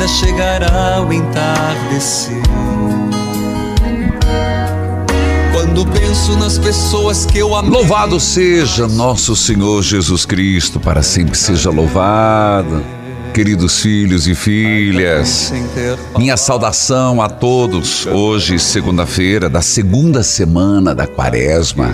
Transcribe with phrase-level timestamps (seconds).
[0.00, 2.42] Vida chegará o entardecer.
[5.52, 7.70] Quando penso nas pessoas que eu amei.
[7.70, 12.82] Louvado seja nosso Senhor Jesus Cristo, para sempre seja louvado.
[13.34, 15.52] Queridos filhos e filhas,
[16.18, 18.04] minha saudação a todos.
[18.06, 21.92] Hoje, segunda-feira, da segunda semana da quaresma.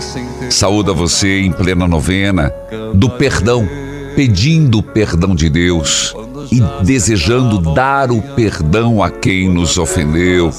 [0.48, 2.50] Saúde a você em plena novena
[2.94, 3.68] do perdão,
[4.14, 6.14] pedindo o perdão de Deus
[6.50, 10.52] e desejando dar o perdão a quem nos ofendeu.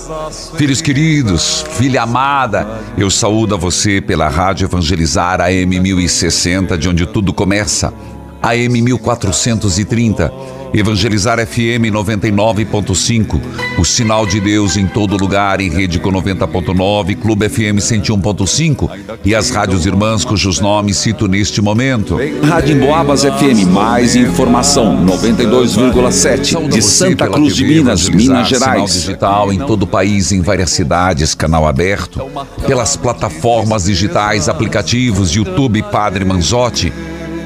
[0.56, 7.06] Filhos queridos, filha amada, eu saúdo a você pela Rádio Evangelizar AM 1060, de onde
[7.06, 7.94] tudo começa.
[8.42, 10.32] AM 1430,
[10.74, 13.42] Evangelizar FM 99.5,
[13.78, 18.90] o sinal de Deus em todo lugar, em rede com 90.9, Clube FM 101.5
[19.24, 22.18] e as rádios irmãs cujos nomes cito neste momento.
[22.44, 28.94] Rádio Emboabas FM, mais informação, 92,7 Saúde de Santa Cruz de Minas, Minas Sinal Gerais.
[28.94, 32.22] digital em todo o país, em várias cidades, canal aberto,
[32.66, 36.92] pelas plataformas digitais, aplicativos, YouTube Padre Manzotti,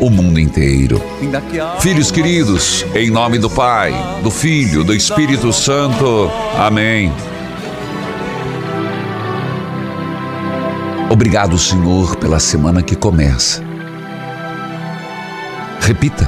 [0.01, 0.99] o mundo inteiro.
[1.79, 6.27] Filhos queridos, em nome do Pai, do Filho, do Espírito Santo.
[6.57, 7.13] Amém.
[11.07, 13.63] Obrigado, Senhor, pela semana que começa.
[15.79, 16.27] Repita.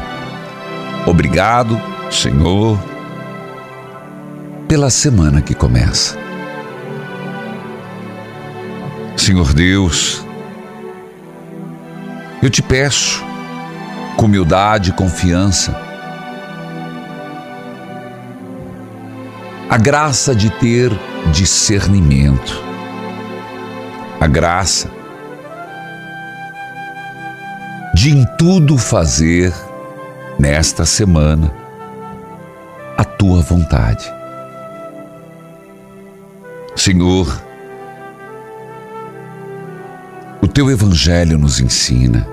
[1.08, 2.78] Obrigado, Senhor,
[4.68, 6.16] pela semana que começa.
[9.18, 10.24] Senhor Deus,
[12.42, 13.24] eu te peço,
[14.18, 15.76] com humildade e confiança,
[19.70, 20.92] a graça de ter
[21.32, 22.62] discernimento,
[24.20, 24.90] a graça
[27.94, 29.54] de em tudo fazer
[30.40, 31.54] nesta semana
[32.98, 34.12] a tua vontade.
[36.76, 37.42] Senhor,
[40.42, 42.33] o teu evangelho nos ensina.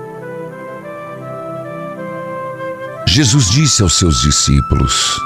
[3.13, 5.19] Jesus disse aos seus discípulos: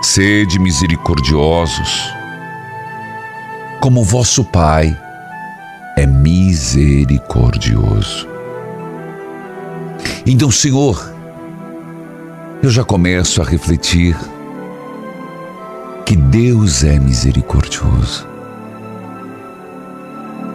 [0.00, 2.10] Sede misericordiosos,
[3.78, 4.98] como vosso Pai
[5.98, 8.26] é misericordioso.
[10.24, 11.12] Então, Senhor,
[12.62, 14.16] eu já começo a refletir
[16.06, 18.26] que Deus é misericordioso.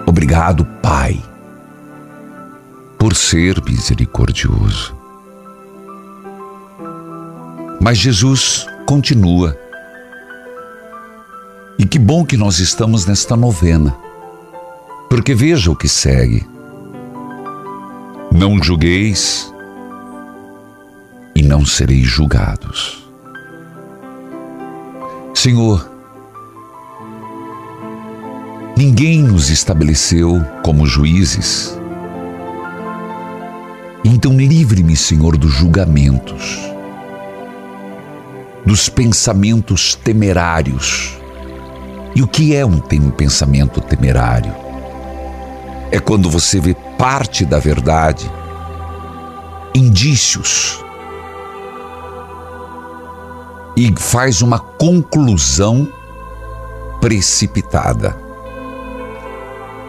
[0.07, 1.23] Obrigado, Pai,
[2.97, 4.94] por ser misericordioso.
[7.85, 9.55] Mas Jesus continua.
[11.77, 13.95] E que bom que nós estamos nesta novena,
[15.07, 16.43] porque veja o que segue.
[18.31, 19.53] Não julgueis
[21.35, 23.07] e não sereis julgados.
[25.35, 25.87] Senhor,
[28.75, 31.79] ninguém nos estabeleceu como juízes.
[34.03, 36.74] Então livre-me, Senhor, dos julgamentos,
[38.65, 41.17] dos pensamentos temerários.
[42.15, 42.79] E o que é um
[43.11, 44.55] pensamento temerário?
[45.91, 48.29] É quando você vê parte da verdade,
[49.73, 50.83] indícios,
[53.77, 55.87] e faz uma conclusão
[57.01, 58.17] precipitada.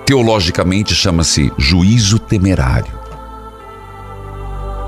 [0.05, 2.97] Teologicamente chama-se juízo temerário.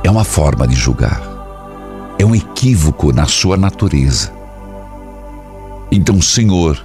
[0.05, 1.38] é uma forma de julgar.
[2.19, 4.33] É um equívoco na sua natureza.
[5.91, 6.85] Então, Senhor,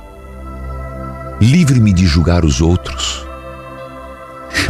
[1.41, 3.25] livre-me de julgar os outros.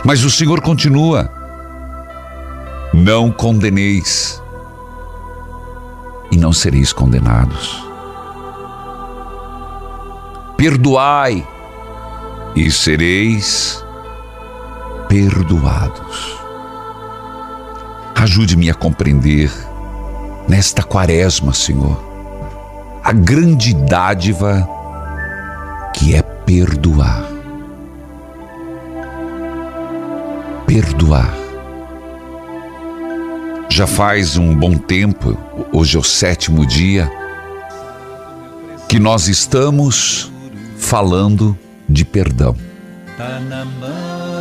[0.04, 1.30] Mas o Senhor continua:
[2.94, 4.42] Não condeneis,
[6.32, 7.84] e não sereis condenados.
[10.58, 11.46] Perdoai,
[12.56, 13.84] e sereis
[15.10, 16.38] perdoados.
[18.16, 19.52] Ajude-me a compreender,
[20.48, 22.02] nesta quaresma, Senhor,
[23.04, 24.68] a grande dádiva
[25.94, 27.24] que é perdoar.
[30.66, 31.34] Perdoar.
[33.70, 35.38] Já faz um bom tempo,
[35.72, 37.12] hoje é o sétimo dia,
[38.88, 40.32] que nós estamos
[40.78, 41.58] falando
[41.90, 42.56] de perdão.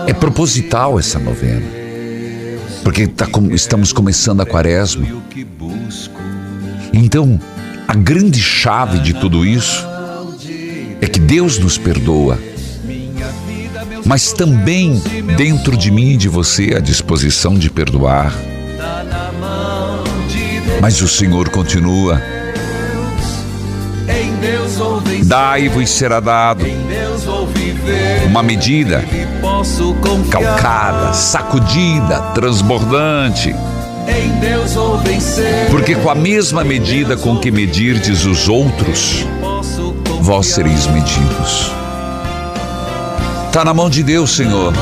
[0.06, 1.66] É proposital essa novena,
[2.82, 5.06] porque tá, estamos começando a quaresma.
[6.92, 7.40] Então,
[7.86, 9.86] a grande chave de tudo isso
[11.00, 12.38] é que Deus nos perdoa,
[14.04, 15.02] mas também
[15.36, 18.34] dentro de mim e de você a disposição de perdoar.
[20.80, 22.31] Mas o Senhor continua.
[25.24, 26.64] Dai-vos será dado
[28.26, 29.04] uma medida
[30.30, 33.54] calcada, sacudida, transbordante.
[35.70, 39.26] Porque com a mesma medida com que medirdes os outros,
[40.20, 41.72] vós sereis medidos.
[43.46, 44.72] Está na mão de Deus, Senhor.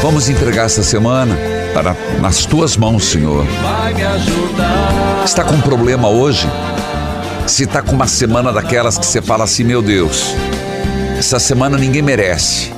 [0.00, 1.36] Vamos entregar essa semana
[1.74, 3.44] para, nas tuas mãos, Senhor.
[5.24, 6.48] Está com problema hoje?
[7.46, 10.34] Se está com uma semana daquelas que você fala assim, meu Deus,
[11.18, 12.72] essa semana ninguém merece.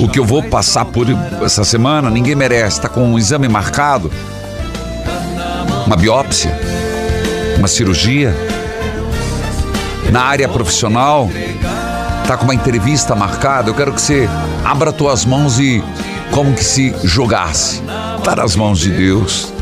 [0.00, 1.06] O que eu vou passar por
[1.42, 2.78] essa semana, ninguém merece.
[2.78, 4.10] Está com um exame marcado,
[5.86, 6.50] uma biópsia,
[7.58, 8.34] uma cirurgia.
[10.10, 11.28] Na área profissional,
[12.22, 13.70] está com uma entrevista marcada.
[13.70, 14.28] Eu quero que você
[14.64, 15.82] abra tuas mãos e
[16.30, 17.82] como que se jogasse.
[18.18, 19.52] Está nas mãos de Deus.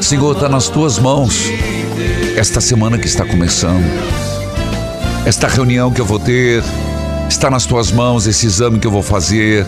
[0.00, 1.50] Senhor, está nas tuas mãos.
[2.36, 3.84] Esta semana que está começando,
[5.24, 6.62] esta reunião que eu vou ter,
[7.28, 9.64] está nas tuas mãos esse exame que eu vou fazer.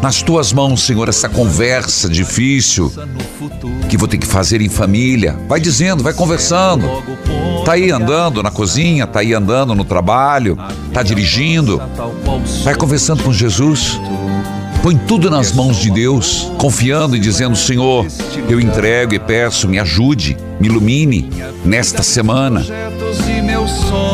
[0.00, 2.92] Nas tuas mãos, Senhor, essa conversa difícil
[3.88, 5.36] que vou ter que fazer em família.
[5.48, 6.86] Vai dizendo, vai conversando.
[7.64, 10.56] Tá aí andando na cozinha, tá aí andando no trabalho,
[10.92, 11.82] tá dirigindo.
[12.62, 13.98] Vai conversando com Jesus.
[14.86, 18.06] Põe tudo nas mãos de Deus, confiando e dizendo: Senhor,
[18.48, 21.28] eu entrego e peço, me ajude, me ilumine
[21.64, 22.64] nesta semana.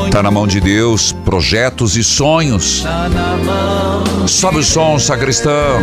[0.06, 2.84] Está na mão de Deus, projetos e sonhos.
[4.26, 5.78] Sobe o som, sacristão.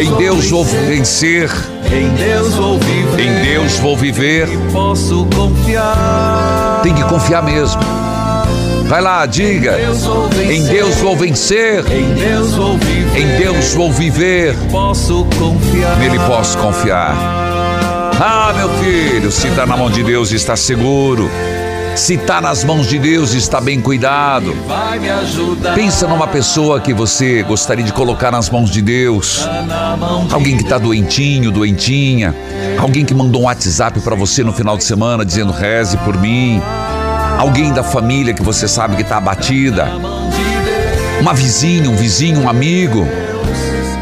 [0.00, 1.50] Em Deus vou vencer.
[1.92, 3.20] Em Deus vou viver.
[3.20, 4.48] Em Deus vou viver.
[6.84, 7.82] Tem que confiar mesmo.
[8.88, 9.78] Vai lá, diga.
[10.50, 11.84] Em Deus vou vencer.
[11.92, 13.20] Em Deus vou viver.
[13.20, 14.56] Em Deus vou viver.
[14.70, 15.98] Posso confiar.
[15.98, 17.14] Nele posso confiar.
[18.18, 21.30] Ah, meu filho, se está na mão de Deus, está seguro.
[21.94, 24.54] Se está nas mãos de Deus, está bem cuidado.
[25.74, 29.46] Pensa numa pessoa que você gostaria de colocar nas mãos de Deus.
[30.32, 32.34] Alguém que está doentinho, doentinha.
[32.78, 36.62] Alguém que mandou um WhatsApp para você no final de semana dizendo reze por mim.
[37.38, 39.88] Alguém da família que você sabe que está abatida.
[41.20, 43.06] Uma vizinha, um vizinho, um amigo.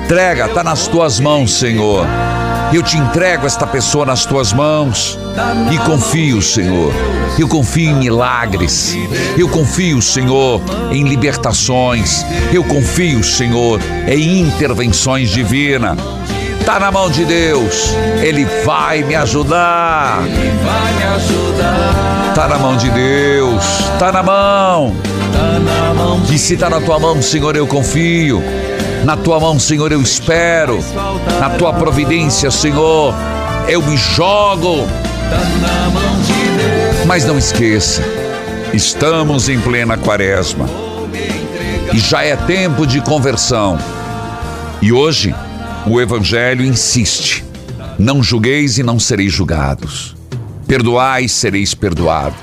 [0.04, 2.06] Entrega, está nas tuas mãos, Senhor.
[2.72, 5.18] Eu te entrego esta pessoa nas tuas mãos
[5.70, 6.92] e confio, Senhor.
[7.38, 8.96] Eu confio em milagres.
[9.36, 12.24] Eu confio, Senhor, em libertações.
[12.50, 15.98] Eu confio, Senhor, em intervenções divinas.
[16.66, 17.94] Está na mão de Deus.
[18.20, 20.20] Ele vai me ajudar.
[20.26, 22.28] Ele vai me ajudar.
[22.30, 23.64] Está na mão de Deus.
[23.92, 24.92] Está na mão.
[26.28, 28.42] E se está na tua mão, Senhor, eu confio.
[29.04, 30.80] Na tua mão, Senhor, eu espero.
[31.38, 33.14] Na tua providência, Senhor,
[33.68, 34.88] eu me jogo.
[37.06, 38.02] Mas não esqueça,
[38.74, 40.68] estamos em plena quaresma.
[41.92, 43.78] E já é tempo de conversão.
[44.82, 45.32] E hoje,
[45.86, 47.44] o Evangelho insiste:
[47.98, 50.16] não julgueis e não sereis julgados.
[50.66, 52.38] Perdoai, sereis perdoados.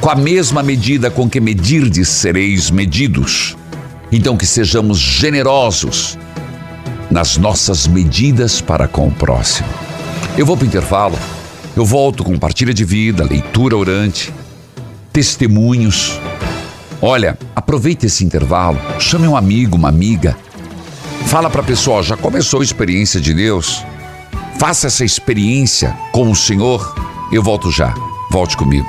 [0.00, 3.56] Com a mesma medida com que medirdes, sereis medidos.
[4.12, 6.18] Então, que sejamos generosos
[7.10, 9.68] nas nossas medidas para com o próximo.
[10.36, 11.18] Eu vou para o intervalo,
[11.76, 14.32] eu volto com partilha de vida, leitura orante,
[15.12, 16.20] testemunhos.
[17.00, 20.36] Olha, aproveite esse intervalo, chame um amigo, uma amiga.
[21.34, 23.84] Fala para a pessoa, já começou a experiência de Deus?
[24.56, 26.94] Faça essa experiência com o Senhor.
[27.32, 27.92] Eu volto já.
[28.30, 28.86] Volte comigo.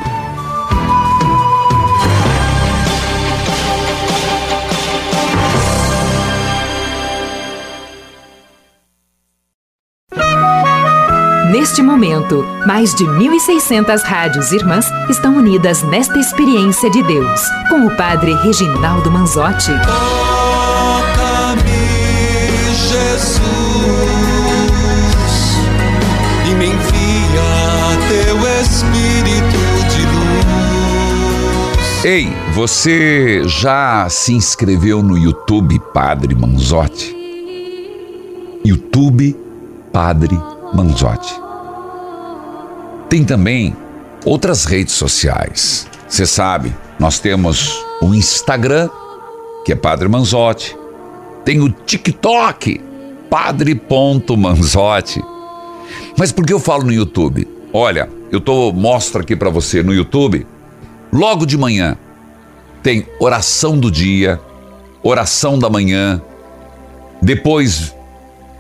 [11.52, 17.98] Neste momento, mais de 1.600 rádios irmãs estão unidas nesta experiência de Deus, com o
[17.98, 19.72] Padre Reginaldo Manzotti.
[32.06, 37.16] Ei, você já se inscreveu no YouTube Padre Manzotti?
[38.64, 39.36] YouTube
[39.92, 40.40] Padre
[40.72, 41.34] Manzotti.
[43.10, 43.76] Tem também
[44.24, 45.88] outras redes sociais.
[46.08, 48.88] Você sabe, nós temos o Instagram,
[49.66, 50.78] que é Padre Manzotti.
[51.44, 52.82] Tem o TikTok,
[53.32, 55.24] Padre.manzotti.
[56.16, 57.48] Mas por que eu falo no YouTube?
[57.74, 60.46] Olha, eu tô mostro aqui para você no YouTube.
[61.16, 61.98] Logo de manhã
[62.84, 64.38] tem oração do dia,
[65.02, 66.22] oração da manhã.
[67.22, 67.96] Depois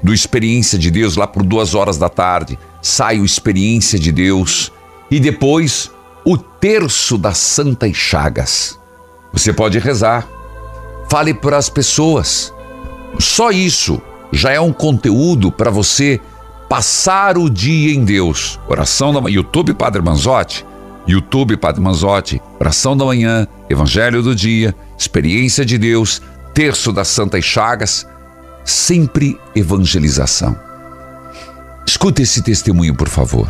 [0.01, 4.71] do Experiência de Deus, lá por duas horas da tarde, sai o Experiência de Deus.
[5.11, 5.91] E depois
[6.23, 8.79] o terço das Santas Chagas.
[9.33, 10.25] Você pode rezar.
[11.09, 12.53] Fale para as pessoas.
[13.19, 16.21] Só isso já é um conteúdo para você
[16.69, 18.57] passar o dia em Deus.
[18.65, 20.65] Oração da YouTube Padre Manzotti,
[21.07, 26.21] YouTube Padre Manzotti, oração da manhã, Evangelho do dia, experiência de Deus,
[26.53, 28.07] terço das Santas Chagas,
[28.63, 30.57] sempre evangelização.
[31.85, 33.47] Escuta esse testemunho, por favor.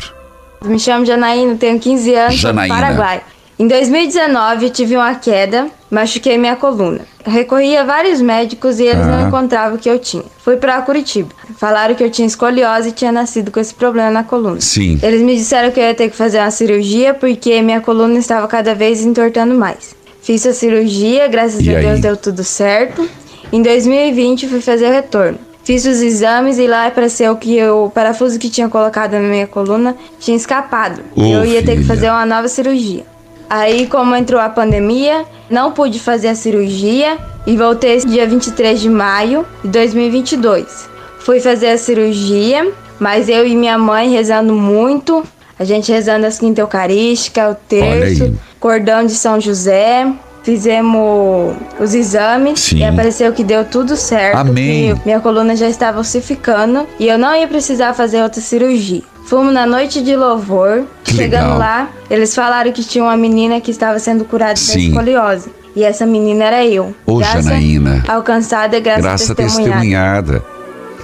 [0.63, 2.75] Me chamo Janaína, tenho 15 anos, Janaína.
[2.75, 3.21] Paraguai.
[3.57, 7.01] Em 2019 tive uma queda, machuquei minha coluna.
[7.25, 9.05] Recorri a vários médicos e eles Ah.
[9.07, 10.24] não encontravam o que eu tinha.
[10.43, 11.29] Fui para Curitiba.
[11.57, 14.59] Falaram que eu tinha escoliose e tinha nascido com esse problema na coluna.
[14.59, 15.00] Sim.
[15.01, 18.45] Eles me disseram que eu ia ter que fazer uma cirurgia porque minha coluna estava
[18.47, 19.95] cada vez entortando mais.
[20.21, 21.85] Fiz a cirurgia, graças E a aí?
[21.85, 23.07] Deus deu tudo certo.
[23.53, 25.39] Em 2020 fui fazer o retorno.
[25.63, 29.95] Fiz os exames e lá apareceu que o parafuso que tinha colocado na minha coluna
[30.19, 31.01] tinha escapado.
[31.15, 31.88] Ô, e eu ia ter que filha.
[31.88, 33.03] fazer uma nova cirurgia.
[33.49, 38.89] Aí, como entrou a pandemia, não pude fazer a cirurgia e voltei dia 23 de
[38.89, 40.89] maio de 2022.
[41.19, 45.23] Fui fazer a cirurgia, mas eu e minha mãe rezando muito,
[45.57, 50.11] a gente rezando as quinta eucarística, o terço, cordão de São José.
[50.45, 52.77] Fizemos os exames Sim.
[52.77, 54.37] e apareceu que deu tudo certo.
[54.37, 54.93] Amém.
[55.03, 59.01] minha coluna já estava ossificando e eu não ia precisar fazer outra cirurgia.
[59.25, 60.83] Fomos na noite de louvor.
[61.03, 61.57] Que Chegando legal.
[61.57, 64.89] lá, eles falaram que tinha uma menina que estava sendo curada da Sim.
[64.89, 65.49] escoliose.
[65.75, 66.93] E essa menina era eu.
[67.07, 68.03] Ô, Graça Janaína.
[68.07, 69.73] Alcançada, graça, Graça testemunhada.
[69.73, 70.45] testemunhada.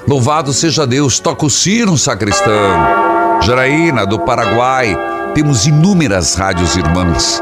[0.08, 3.40] Louvado seja Deus, toca o sino, sacristão.
[3.42, 4.96] Jaraína, do Paraguai,
[5.34, 7.42] temos inúmeras rádios irmãs.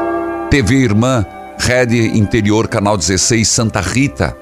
[0.50, 1.24] TV Irmã,
[1.60, 4.34] Rede Interior, Canal 16, Santa Rita.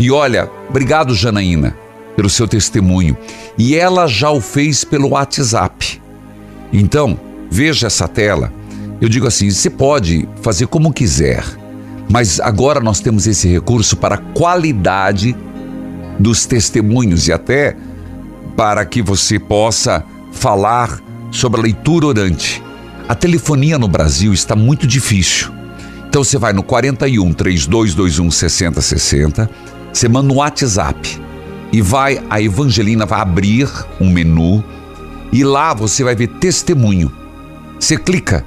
[0.00, 1.76] E olha, obrigado, Janaína,
[2.16, 3.14] pelo seu testemunho.
[3.58, 6.00] E ela já o fez pelo WhatsApp.
[6.72, 7.20] Então,
[7.50, 8.50] veja essa tela.
[9.02, 11.44] Eu digo assim: você pode fazer como quiser,
[12.10, 15.36] mas agora nós temos esse recurso para a qualidade
[16.18, 17.76] dos testemunhos e até
[18.56, 22.62] para que você possa falar sobre a leitura orante.
[23.06, 25.55] A telefonia no Brasil está muito difícil.
[26.16, 29.50] Então você vai no 41 3221 6060,
[29.92, 31.20] você manda um WhatsApp
[31.70, 33.68] e vai, a Evangelina vai abrir
[34.00, 34.64] um menu
[35.30, 37.12] e lá você vai ver testemunho.
[37.78, 38.46] Você clica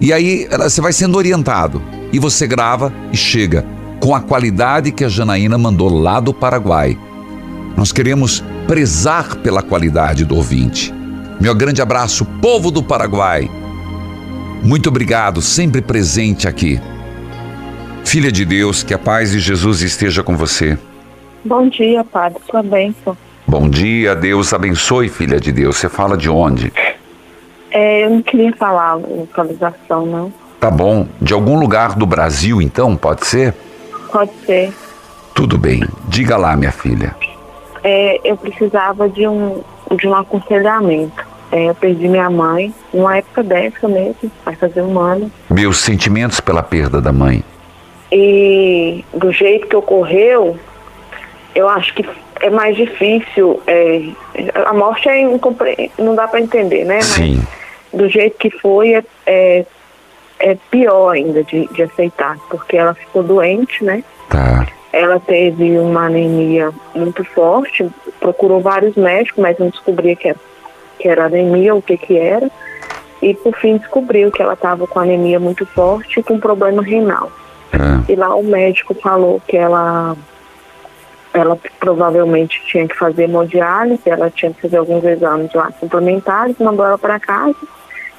[0.00, 1.82] e aí você vai sendo orientado
[2.12, 3.66] e você grava e chega
[3.98, 6.96] com a qualidade que a Janaína mandou lá do Paraguai.
[7.76, 10.94] Nós queremos prezar pela qualidade do ouvinte.
[11.40, 13.50] Meu grande abraço, povo do Paraguai.
[14.62, 16.80] Muito obrigado, sempre presente aqui.
[18.12, 20.78] Filha de Deus, que a paz de Jesus esteja com você.
[21.42, 22.38] Bom dia, padre.
[22.44, 23.16] Sua bênção.
[23.46, 25.78] Bom dia, Deus abençoe, filha de Deus.
[25.78, 26.70] Você fala de onde?
[27.70, 30.32] É, eu não queria falar localização, não.
[30.60, 31.08] Tá bom.
[31.22, 33.54] De algum lugar do Brasil, então, pode ser?
[34.12, 34.74] Pode ser.
[35.34, 35.82] Tudo bem.
[36.06, 37.16] Diga lá, minha filha.
[37.82, 39.62] É, eu precisava de um,
[39.98, 41.26] de um aconselhamento.
[41.50, 45.32] É, eu perdi minha mãe numa época dessa mesmo, vai fazer um ano.
[45.48, 47.42] Meus sentimentos pela perda da mãe.
[48.14, 50.58] E do jeito que ocorreu,
[51.54, 52.06] eu acho que
[52.42, 53.62] é mais difícil.
[53.66, 54.02] é,
[54.66, 55.90] a morte é incompre...
[55.98, 56.96] não dá para entender, né?
[56.96, 57.42] Mas Sim.
[57.90, 59.66] do jeito que foi, é, é,
[60.40, 64.04] é pior ainda de, de aceitar, porque ela ficou doente, né?
[64.28, 64.66] Tá.
[64.92, 67.88] Ela teve uma anemia muito forte,
[68.20, 70.38] procurou vários médicos, mas não descobria que era,
[70.98, 72.50] que era anemia, o que que era.
[73.22, 77.32] E por fim descobriu que ela estava com anemia muito forte e com problema renal.
[77.72, 78.12] É.
[78.12, 80.16] E lá o médico falou que ela
[81.34, 86.84] ela provavelmente tinha que fazer hemodiálise, ela tinha que fazer alguns exames lá suplementares, mandou
[86.84, 87.56] ela para casa.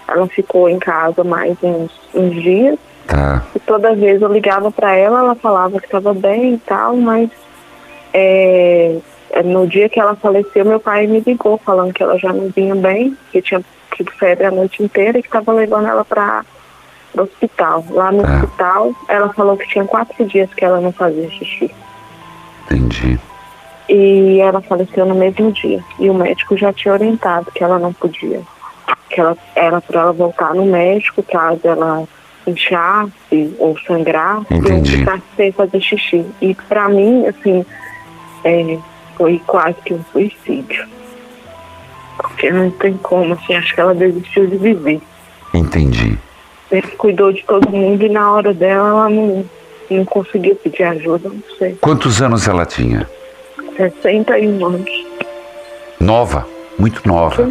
[0.08, 3.44] Ela ficou em casa mais uns, uns dias Tá.
[3.54, 7.30] e toda vez eu ligava para ela, ela falava que estava bem e tal, mas
[8.14, 8.98] é,
[9.30, 12.50] é, no dia que ela faleceu, meu pai me ligou falando que ela já não
[12.50, 13.62] vinha bem, que tinha
[13.96, 16.46] tido febre a noite inteira e que estava levando ela para
[17.22, 17.84] o hospital.
[17.90, 18.36] Lá no Ah.
[18.44, 21.72] hospital, ela falou que tinha quatro dias que ela não fazia xixi.
[22.66, 23.20] Entendi.
[23.90, 25.84] E ela faleceu no mesmo dia.
[26.00, 28.42] E o médico já tinha orientado que ela não podia.
[29.10, 32.04] Que ela era para ela voltar no médico caso ela
[32.48, 34.94] inchasse ou sangrasse Entendi.
[34.94, 36.26] ou ficasse sem fazer xixi.
[36.42, 37.66] E para mim, assim,
[38.44, 38.78] é,
[39.16, 40.88] foi quase que um suicídio.
[42.18, 45.02] Porque não tem como, assim, acho que ela desistiu de viver.
[45.54, 46.18] Entendi.
[46.74, 49.46] Ele cuidou de todo mundo e na hora dela ela não,
[49.92, 51.78] não conseguiu pedir ajuda, não sei.
[51.80, 53.08] Quantos anos ela tinha?
[53.78, 55.06] 61 anos.
[56.00, 56.48] Nova,
[56.80, 57.48] muito nova.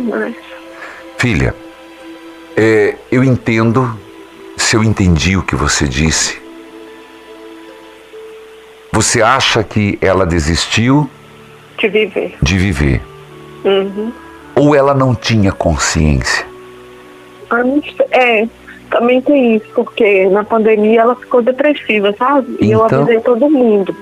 [1.17, 1.55] Filha,
[2.57, 3.97] é, eu entendo,
[4.57, 6.43] se eu entendi o que você disse.
[8.91, 11.09] Você acha que ela desistiu
[11.79, 12.37] de viver.
[12.43, 13.01] de viver?
[13.65, 14.13] Uhum.
[14.57, 16.45] Ou ela não tinha consciência?
[18.11, 18.49] É,
[18.93, 22.57] também tem isso, porque na pandemia ela ficou depressiva, sabe?
[22.61, 23.97] E eu Então- avisei todo mundo.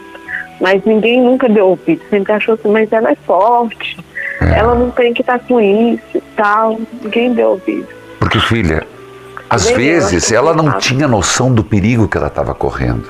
[0.61, 2.03] Mas ninguém nunca deu ouvido.
[2.11, 3.97] Sempre achou assim, mas ela é forte.
[4.43, 4.59] É.
[4.59, 6.79] Ela não tem que estar com isso e tal.
[7.03, 7.87] Ninguém deu ouvido.
[8.19, 8.87] Porque, filha,
[9.49, 10.83] às Bem, eu vezes ela não complicado.
[10.83, 13.09] tinha noção do perigo que ela estava correndo.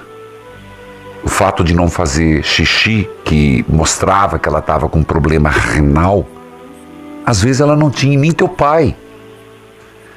[1.25, 6.25] O fato de não fazer xixi, que mostrava que ela estava com um problema renal,
[7.27, 8.95] às vezes ela não tinha, nem teu pai.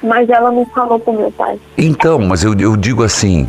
[0.04, 1.58] Mas ela não falou pro meu pai.
[1.78, 3.48] Então, mas eu, eu digo assim,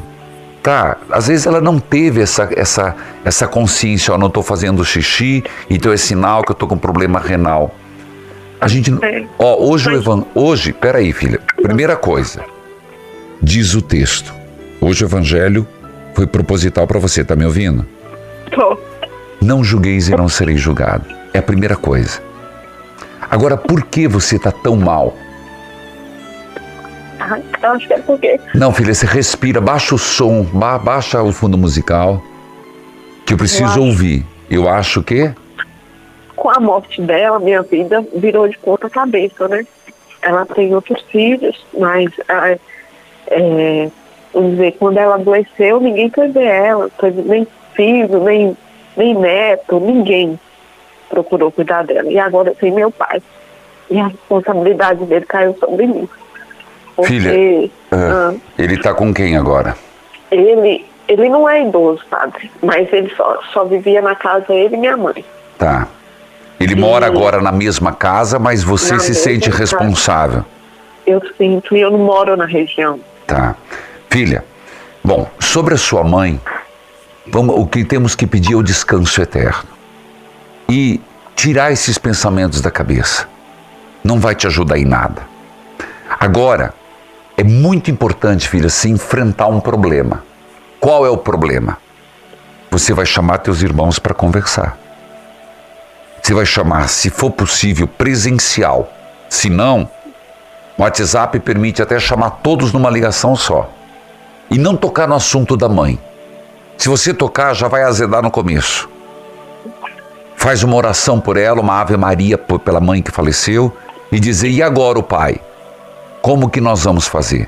[0.64, 5.44] tá, às vezes ela não teve essa, essa, essa consciência, ó, não estou fazendo xixi,
[5.70, 7.76] então é sinal que eu estou com problema renal.
[8.62, 9.26] A gente, não- É.
[9.38, 12.42] ó, hoje o Mas- evan, hoje, peraí filha, primeira coisa,
[13.42, 14.34] diz o texto,
[14.80, 15.68] hoje o evangelho
[16.14, 17.86] foi proposital para você, tá me ouvindo?
[18.50, 18.78] Tô.
[19.42, 22.22] Não julgueis e não sereis julgado, é a primeira coisa.
[23.30, 25.14] Agora, por que você está tão mal?
[27.66, 31.32] Eu acho que é porque Não, filha, você respira, baixa o som, ba- baixa o
[31.32, 32.22] fundo musical,
[33.26, 33.82] que eu preciso acho.
[33.82, 34.26] ouvir.
[34.50, 35.32] Eu acho que.
[36.36, 39.66] com a morte dela, minha vida virou de ponta cabeça, né?
[40.22, 42.56] Ela tem outros filhos, mas ah,
[43.28, 43.90] é,
[44.34, 46.90] vamos dizer, quando ela adoeceu, ninguém foi ver ela,
[47.26, 48.56] nem filho, nem,
[48.96, 50.40] nem neto, ninguém
[51.10, 52.12] procurou cuidar dela.
[52.12, 53.22] E agora tem meu pai.
[53.90, 56.08] E a responsabilidade dele caiu sobre mim.
[56.96, 59.76] Porque Filha, ah, Ele tá com quem agora?
[60.32, 62.52] ele, ele não é idoso, sabe?
[62.62, 65.24] Mas ele só, só vivia na casa ele e minha mãe.
[65.58, 65.88] Tá.
[66.60, 69.60] Ele mora agora na mesma casa, mas você se sente casa.
[69.60, 70.46] responsável.
[71.06, 73.00] Eu sinto, e eu não moro na região.
[73.28, 73.56] Tá.
[74.10, 74.44] Filha,
[75.04, 76.40] bom, sobre a sua mãe,
[77.28, 79.70] vamos, o que temos que pedir é o descanso eterno.
[80.68, 81.00] E
[81.36, 83.28] tirar esses pensamentos da cabeça.
[84.04, 85.22] Não vai te ajudar em nada.
[86.20, 86.74] Agora,
[87.38, 90.24] é muito importante, filha, se enfrentar um problema.
[90.80, 91.78] Qual é o problema?
[92.72, 94.78] Você vai chamar teus irmãos para conversar.
[96.22, 98.92] Você vai chamar, se for possível, presencial.
[99.30, 99.90] Se não,
[100.78, 103.70] o WhatsApp permite até chamar todos numa ligação só.
[104.50, 106.00] E não tocar no assunto da mãe.
[106.78, 108.90] Se você tocar, já vai azedar no começo.
[110.36, 113.76] Faz uma oração por ela, uma Ave Maria pela mãe que faleceu
[114.12, 115.40] e dizer: e agora o pai?
[116.26, 117.48] Como que nós vamos fazer?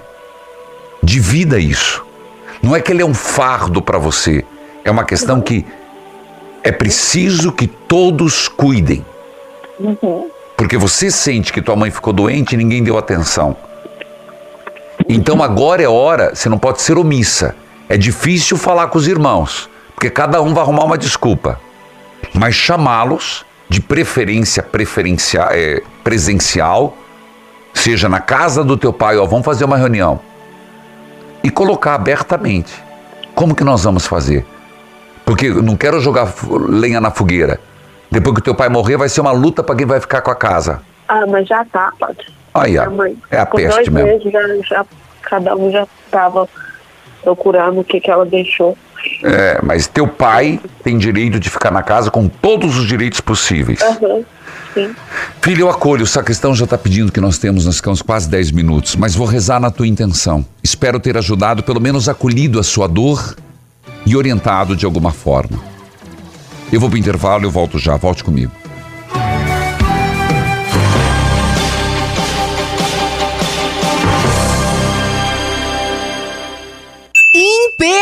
[1.02, 2.06] Divida isso.
[2.62, 4.46] Não é que ele é um fardo para você,
[4.86, 5.66] é uma questão que
[6.62, 9.04] é preciso que todos cuidem.
[10.56, 13.58] Porque você sente que tua mãe ficou doente e ninguém deu atenção.
[15.10, 17.56] Então agora é hora, você não pode ser omissa.
[17.90, 21.60] É difícil falar com os irmãos, porque cada um vai arrumar uma desculpa.
[22.32, 26.96] Mas chamá-los, de preferência preferencial, é, presencial,
[27.78, 30.20] seja na casa do teu pai, ó, vamos fazer uma reunião.
[31.44, 32.74] E colocar abertamente.
[33.36, 34.46] Como que nós vamos fazer?
[35.24, 36.34] Porque eu não quero jogar
[36.68, 37.60] lenha na fogueira.
[38.10, 40.36] Depois que teu pai morrer, vai ser uma luta para quem vai ficar com a
[40.36, 40.82] casa.
[41.08, 42.26] Ah, mas já tá, padre.
[42.54, 42.86] Aí, ó,
[43.30, 44.10] é a Com peste mesmo.
[44.10, 44.86] meses já, já,
[45.22, 46.48] cada um já estava
[47.22, 48.78] procurando o que, que ela deixou.
[49.24, 53.82] É, mas teu pai tem direito de ficar na casa com todos os direitos possíveis.
[53.82, 54.24] Aham.
[54.78, 54.96] Sim.
[55.42, 56.04] Filho, eu acolho.
[56.04, 59.26] O sacristão já está pedindo que nós temos, nós ficamos quase 10 minutos, mas vou
[59.26, 60.46] rezar na tua intenção.
[60.64, 63.36] Espero ter ajudado, pelo menos acolhido a sua dor
[64.06, 65.60] e orientado de alguma forma.
[66.72, 67.96] Eu vou para o intervalo, eu volto já.
[67.96, 68.52] Volte comigo.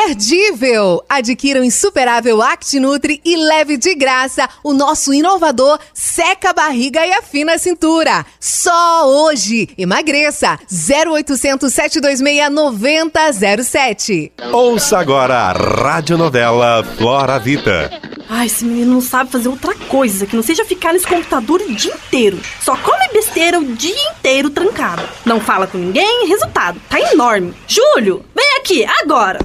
[0.06, 1.04] Imperdível!
[1.10, 7.12] Adquira o insuperável ActiNutri e leve de graça o nosso inovador Seca a Barriga e
[7.14, 8.26] Afina a Cintura.
[8.40, 9.68] Só hoje!
[9.78, 10.60] Emagreça!
[10.72, 14.32] 0800 726 9007.
[14.52, 17.92] Ouça agora a radionovela Flora Vita.
[18.30, 21.74] Ai, esse menino não sabe fazer outra coisa que não seja ficar nesse computador o
[21.74, 22.40] dia inteiro.
[22.62, 25.04] Só come besteira o dia inteiro trancado.
[25.26, 27.54] Não fala com ninguém, resultado, tá enorme.
[27.68, 29.40] Júlio, vem aqui, agora!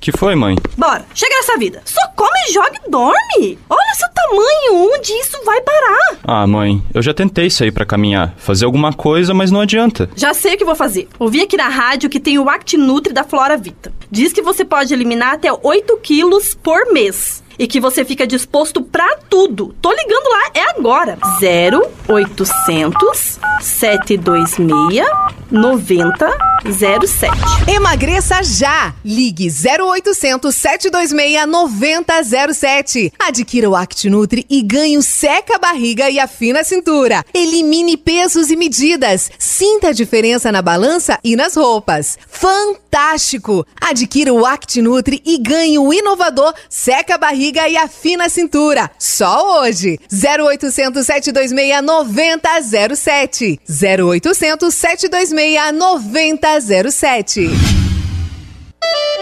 [0.00, 0.56] Que foi, mãe?
[0.78, 1.82] Bora, chega nessa vida.
[1.84, 3.58] Só come, joga e dorme.
[3.68, 6.16] Olha seu tamanho, onde isso vai parar?
[6.24, 10.08] Ah, mãe, eu já tentei sair para caminhar, fazer alguma coisa, mas não adianta.
[10.16, 11.06] Já sei o que vou fazer.
[11.18, 13.92] Ouvi aqui na rádio que tem o ActiNutri da Flora Vita.
[14.10, 18.80] Diz que você pode eliminar até 8 quilos por mês e que você fica disposto
[18.80, 19.76] para tudo.
[19.82, 21.18] Tô ligando lá, é agora.
[21.42, 25.06] 0800 726
[25.50, 27.34] 9007.
[27.68, 28.94] Emagreça já!
[29.04, 33.12] Ligue 0800 726 9007.
[33.18, 37.22] Adquira o ActiNutri e ganhe o seca a barriga e afina a cintura.
[37.34, 39.30] Elimine pesos e medidas.
[39.38, 42.16] Sinta a diferença na balança e nas roupas.
[42.26, 43.66] Fantástico!
[43.80, 48.90] Adquira o ActiNutri e ganhe o inovador seca a barriga e afina a cintura.
[48.98, 49.98] Só hoje.
[50.12, 53.60] 0800 726 9007.
[53.68, 57.79] 0800 726 9007.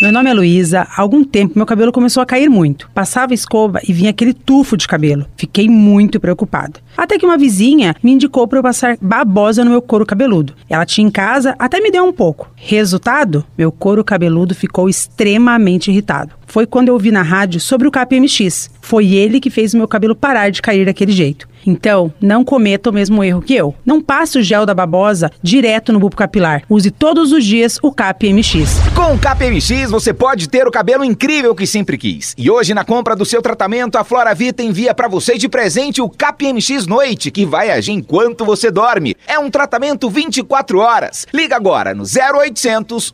[0.01, 0.87] Meu nome é Luísa.
[0.89, 2.89] Há algum tempo meu cabelo começou a cair muito.
[2.93, 5.25] Passava escova e vinha aquele tufo de cabelo.
[5.35, 6.79] Fiquei muito preocupada.
[6.95, 10.53] Até que uma vizinha me indicou para eu passar babosa no meu couro cabeludo.
[10.69, 12.49] Ela tinha em casa, até me deu um pouco.
[12.55, 13.43] Resultado?
[13.57, 16.38] Meu couro cabeludo ficou extremamente irritado.
[16.49, 18.71] Foi quando eu ouvi na rádio sobre o KPMX.
[18.81, 21.47] Foi ele que fez o meu cabelo parar de cair daquele jeito.
[21.65, 23.75] Então, não cometa o mesmo erro que eu.
[23.85, 26.63] Não passe o gel da babosa direto no bulbo capilar.
[26.67, 28.79] Use todos os dias o KPMX.
[28.95, 32.33] Com o KPMX você pode ter o cabelo incrível que sempre quis.
[32.35, 36.01] E hoje na compra do seu tratamento, a Flora Vita envia para você de presente
[36.01, 39.15] o KPMX Noite, que vai agir enquanto você dorme.
[39.27, 41.27] É um tratamento 24 horas.
[41.31, 43.11] Liga agora no 0800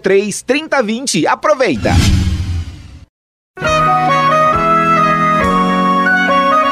[0.00, 1.26] 003 3020.
[1.26, 1.90] Aproveita.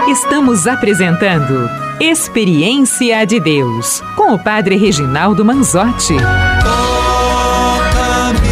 [0.08, 1.68] Estamos apresentando
[2.00, 6.14] Experiência de Deus com o Padre Reginaldo Manzotti.
[6.62, 8.42] Toca-me,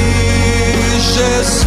[1.00, 1.66] Jesus,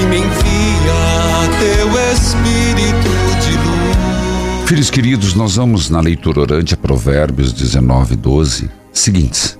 [0.00, 4.68] e me envia teu Espírito de luz.
[4.68, 9.58] Filhos queridos, nós vamos na leitura orante a Provérbios 19, 12, seguintes.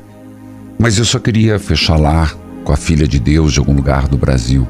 [0.79, 2.31] Mas eu só queria fechar lá
[2.65, 4.67] com a filha de Deus de algum lugar do Brasil.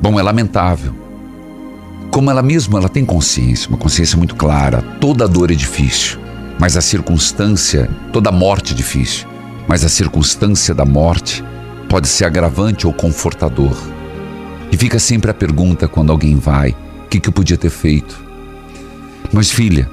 [0.00, 0.94] Bom, é lamentável.
[2.10, 4.82] Como ela mesma, ela tem consciência, uma consciência muito clara.
[5.00, 6.18] Toda dor é difícil,
[6.58, 9.26] mas a circunstância, toda morte é difícil,
[9.68, 11.44] mas a circunstância da morte
[11.88, 13.76] pode ser agravante ou confortador.
[14.70, 16.70] E fica sempre a pergunta quando alguém vai:
[17.04, 18.24] o que, que eu podia ter feito?
[19.32, 19.90] Mas filha,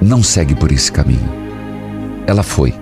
[0.00, 1.28] não segue por esse caminho.
[2.26, 2.74] Ela foi.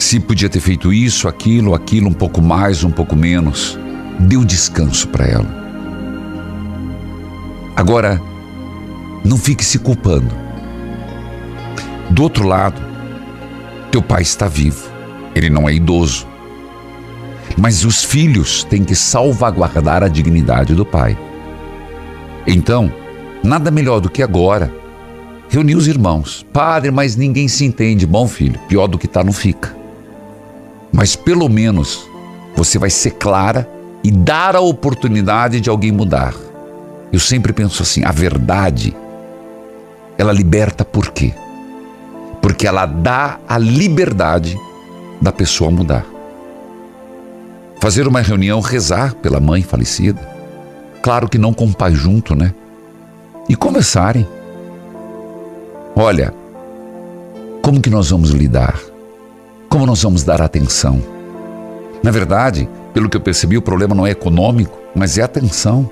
[0.00, 3.78] Se podia ter feito isso, aquilo, aquilo, um pouco mais, um pouco menos,
[4.18, 5.60] deu descanso para ela.
[7.76, 8.20] Agora,
[9.22, 10.34] não fique se culpando.
[12.08, 12.80] Do outro lado,
[13.92, 14.90] teu pai está vivo.
[15.34, 16.26] Ele não é idoso.
[17.56, 21.16] Mas os filhos têm que salvaguardar a dignidade do pai.
[22.46, 22.90] Então,
[23.44, 24.74] nada melhor do que agora
[25.50, 26.44] reunir os irmãos.
[26.54, 28.06] Padre, mas ninguém se entende.
[28.06, 29.78] Bom, filho, pior do que tá não fica.
[31.00, 32.06] Mas pelo menos
[32.54, 33.66] você vai ser clara
[34.04, 36.34] e dar a oportunidade de alguém mudar.
[37.10, 38.94] Eu sempre penso assim: a verdade,
[40.18, 41.32] ela liberta por quê?
[42.42, 44.60] Porque ela dá a liberdade
[45.22, 46.04] da pessoa mudar.
[47.80, 50.20] Fazer uma reunião, rezar pela mãe falecida.
[51.00, 52.52] Claro que não com o pai junto, né?
[53.48, 54.28] E conversarem.
[55.96, 56.34] Olha,
[57.62, 58.89] como que nós vamos lidar?
[59.70, 61.00] Como nós vamos dar atenção?
[62.02, 65.88] Na verdade, pelo que eu percebi, o problema não é econômico, mas é atenção.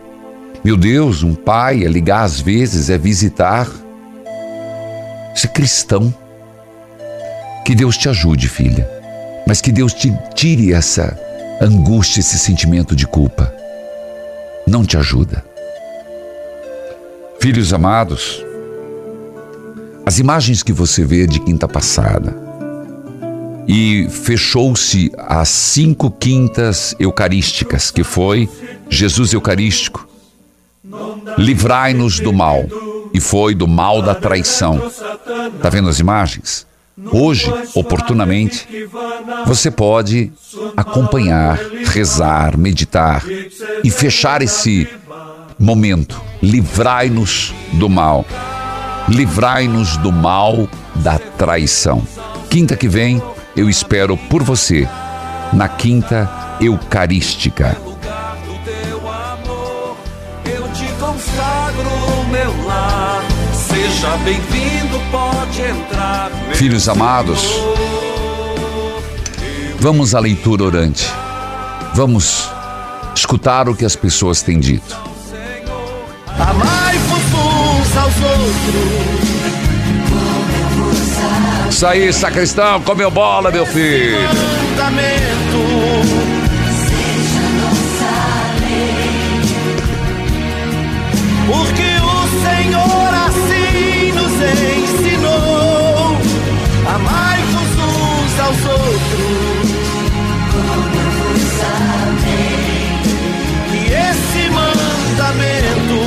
[0.64, 3.68] Meu Deus, um pai é ligar às vezes, é visitar.
[5.42, 6.12] É cristão.
[7.64, 8.90] Que Deus te ajude, filha,
[9.46, 11.16] mas que Deus te tire essa
[11.62, 13.54] angústia, esse sentimento de culpa.
[14.66, 15.44] Não te ajuda.
[17.38, 18.44] Filhos amados,
[20.04, 22.47] as imagens que você vê de quinta passada
[23.68, 28.48] e fechou-se as cinco quintas eucarísticas, que foi
[28.88, 30.08] Jesus Eucarístico.
[31.36, 32.64] Livrai-nos do mal,
[33.12, 34.90] e foi do mal da traição.
[35.54, 36.66] Está vendo as imagens?
[37.12, 38.66] Hoje, oportunamente,
[39.46, 40.32] você pode
[40.76, 43.22] acompanhar, rezar, meditar
[43.84, 44.88] e fechar esse
[45.58, 46.20] momento.
[46.42, 48.24] Livrai-nos do mal.
[49.08, 52.02] Livrai-nos do mal da traição.
[52.50, 53.22] Quinta que vem,
[53.58, 54.88] eu espero por você
[55.52, 57.76] na Quinta Eucarística.
[66.54, 67.60] Filhos amados,
[69.80, 71.12] vamos à leitura orante.
[71.94, 72.48] Vamos
[73.12, 74.96] escutar o que as pessoas têm dito.
[76.38, 79.27] Amai-vos uns aos outros.
[81.78, 84.18] Isso aí, sacristão, comeu bola, meu filho.
[91.46, 94.32] Porque o Senhor assim nos
[94.74, 96.18] ensinou.
[96.96, 99.70] Amai-vos uns aos outros.
[100.50, 101.62] Como eu vos
[102.10, 102.58] amei.
[103.72, 105.98] E esse mandamento.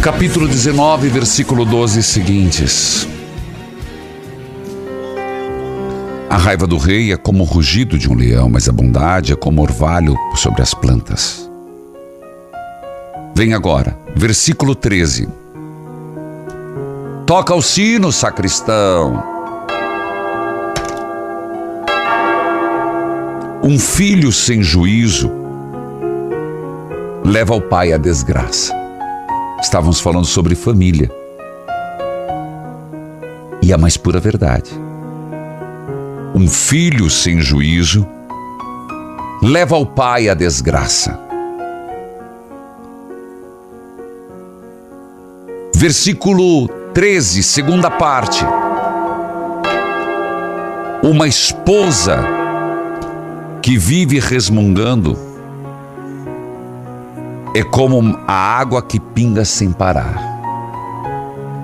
[0.00, 3.17] Capítulo 19, versículo 12 seguintes.
[6.38, 9.62] Raiva do rei é como o rugido de um leão, mas a bondade é como
[9.62, 11.50] orvalho sobre as plantas.
[13.34, 15.28] Vem agora, versículo 13.
[17.26, 19.22] Toca o sino, sacristão.
[23.62, 25.30] Um filho sem juízo
[27.24, 28.74] leva o pai à desgraça.
[29.60, 31.10] Estávamos falando sobre família.
[33.60, 34.87] E a mais pura verdade.
[36.34, 38.06] Um filho sem juízo
[39.42, 41.18] leva o pai à desgraça.
[45.74, 48.44] Versículo 13, segunda parte.
[51.02, 52.18] Uma esposa
[53.62, 55.16] que vive resmungando
[57.54, 60.38] é como a água que pinga sem parar.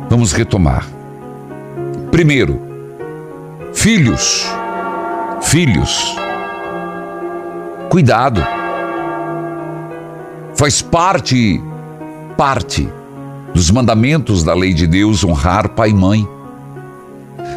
[0.09, 0.87] Vamos retomar.
[2.11, 2.63] Primeiro,
[3.74, 4.46] filhos,
[5.42, 6.16] filhos,
[7.90, 8.42] cuidado.
[10.54, 11.60] Faz parte,
[12.37, 12.88] parte
[13.52, 16.28] dos mandamentos da lei de Deus honrar pai e mãe.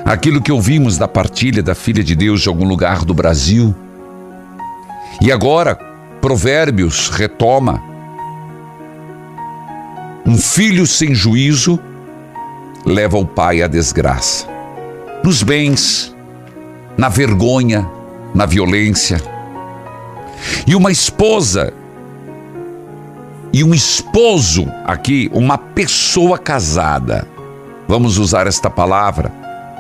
[0.03, 3.73] Aquilo que ouvimos da partilha da filha de Deus de algum lugar do Brasil.
[5.21, 5.75] E agora,
[6.19, 7.82] Provérbios retoma.
[10.25, 11.80] Um filho sem juízo
[12.86, 14.57] leva o pai à desgraça.
[15.28, 16.16] Nos bens,
[16.98, 17.86] na vergonha,
[18.34, 19.22] na violência.
[20.66, 21.74] E uma esposa
[23.52, 27.28] e um esposo aqui, uma pessoa casada.
[27.90, 29.28] Vamos usar esta palavra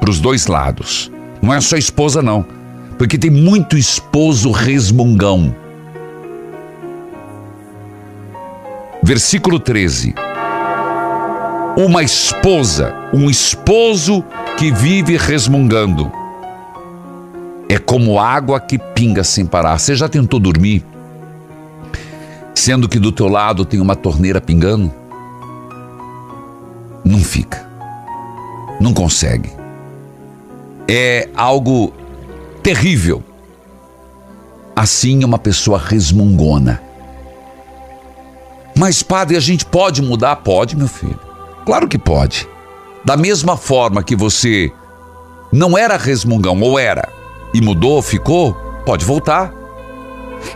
[0.01, 1.09] para os dois lados.
[1.41, 2.45] Não é só esposa, não.
[2.97, 5.55] Porque tem muito esposo resmungão.
[9.01, 10.13] Versículo 13.
[11.77, 14.25] Uma esposa, um esposo
[14.57, 16.11] que vive resmungando.
[17.69, 19.77] É como água que pinga sem parar.
[19.77, 20.83] Você já tentou dormir?
[22.55, 24.91] Sendo que do teu lado tem uma torneira pingando?
[27.05, 27.69] Não fica.
[28.81, 29.51] Não consegue.
[30.87, 31.93] É algo
[32.63, 33.23] terrível.
[34.75, 36.81] Assim uma pessoa resmungona.
[38.75, 40.37] Mas, padre, a gente pode mudar?
[40.37, 41.26] Pode, meu filho.
[41.67, 42.47] Claro que pode.
[43.03, 44.71] Da mesma forma que você
[45.51, 47.09] não era resmungão, ou era,
[47.53, 48.53] e mudou, ficou,
[48.85, 49.51] pode voltar.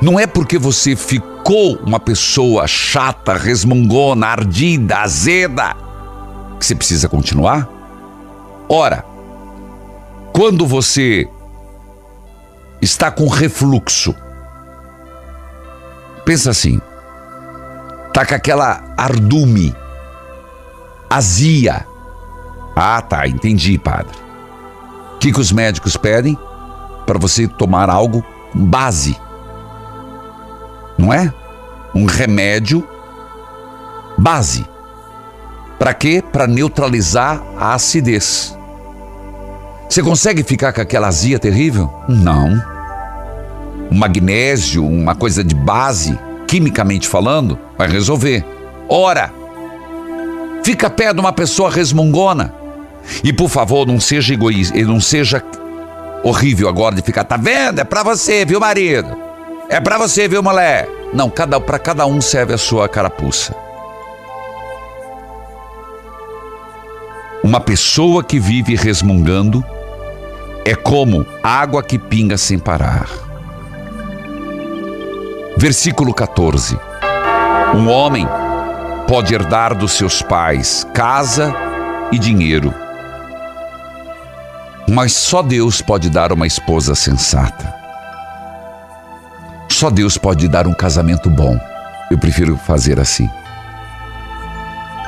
[0.01, 5.75] Não é porque você ficou uma pessoa chata, resmungona, ardida, azeda,
[6.57, 7.67] que você precisa continuar.
[8.69, 9.03] Ora,
[10.31, 11.27] quando você
[12.81, 14.15] está com refluxo,
[16.23, 16.79] pensa assim,
[18.13, 19.75] tá com aquela ardume,
[21.15, 21.85] azia.
[22.75, 24.15] Ah, tá, entendi, padre.
[25.15, 26.37] O que, que os médicos pedem?
[27.05, 29.15] Para você tomar algo com base
[31.01, 31.33] não é?
[31.93, 32.87] Um remédio
[34.17, 34.65] base.
[35.79, 36.23] Para quê?
[36.31, 38.55] Para neutralizar a acidez.
[39.89, 41.91] Você consegue ficar com aquela azia terrível?
[42.07, 42.49] Não.
[43.91, 48.45] Um magnésio, uma coisa de base, quimicamente falando, vai resolver.
[48.87, 49.33] Ora,
[50.63, 52.53] fica perto de uma pessoa resmungona.
[53.23, 55.43] E por favor, não seja egoísta, não seja
[56.23, 57.79] horrível agora de ficar, tá vendo?
[57.79, 59.17] É pra você, viu, marido?
[59.69, 60.87] É para você, viu, mulher?
[61.13, 63.55] Não, cada, para cada um serve a sua carapuça.
[67.43, 69.65] Uma pessoa que vive resmungando
[70.63, 73.09] é como água que pinga sem parar.
[75.57, 76.77] Versículo 14.
[77.75, 78.27] Um homem
[79.11, 81.53] pode herdar dos seus pais casa
[82.13, 82.73] e dinheiro,
[84.87, 87.75] mas só Deus pode dar uma esposa sensata.
[89.69, 91.59] Só Deus pode dar um casamento bom.
[92.09, 93.29] Eu prefiro fazer assim.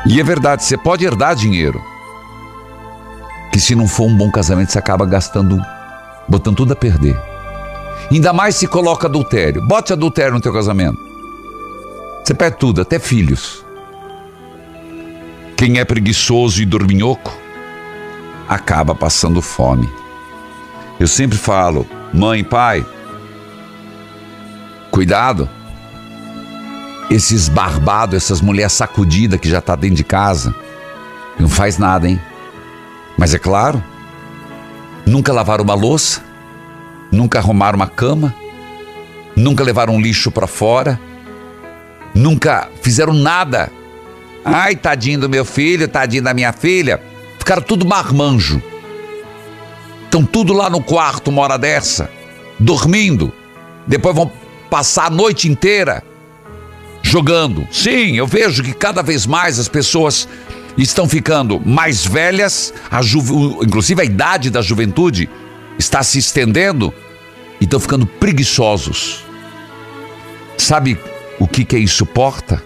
[0.06, 1.82] E é verdade, você pode herdar dinheiro.
[3.54, 5.58] Que se não for um bom casamento, você acaba gastando,
[6.28, 7.18] botando tudo a perder.
[8.12, 9.66] Ainda mais se coloca adultério.
[9.66, 11.00] Bote adultério no teu casamento.
[12.22, 13.63] Você perde tudo, até filhos.
[15.64, 17.34] Quem é preguiçoso e dorminhoco
[18.50, 19.90] acaba passando fome.
[21.00, 22.86] Eu sempre falo, mãe, pai,
[24.92, 25.50] Cuidado.
[27.10, 30.54] Esses barbados, essas mulheres sacudidas que já tá dentro de casa,
[31.40, 32.20] não faz nada, hein?
[33.18, 33.82] Mas é claro,
[35.06, 36.22] nunca lavaram uma louça,
[37.10, 38.36] nunca arrumaram uma cama,
[39.34, 41.00] nunca levaram um lixo para fora,
[42.14, 43.72] nunca fizeram nada.
[44.46, 47.02] Ai, tadinho do meu filho, tadinho da minha filha.
[47.40, 48.62] Ficaram tudo marmanjo.
[50.06, 52.10] Estão tudo lá no quarto uma hora dessa,
[52.60, 53.34] dormindo.
[53.88, 54.32] Depois vão
[54.70, 56.04] passar a noite inteira
[57.02, 57.68] jogando.
[57.72, 60.28] Sim, eu vejo que cada vez mais as pessoas
[60.78, 63.02] estão ficando mais velhas, a
[63.64, 65.30] inclusive a idade da juventude
[65.78, 66.94] está se estendendo
[67.60, 69.24] e estão ficando preguiçosos.
[70.58, 70.98] Sabe
[71.40, 72.64] o que, que isso porta?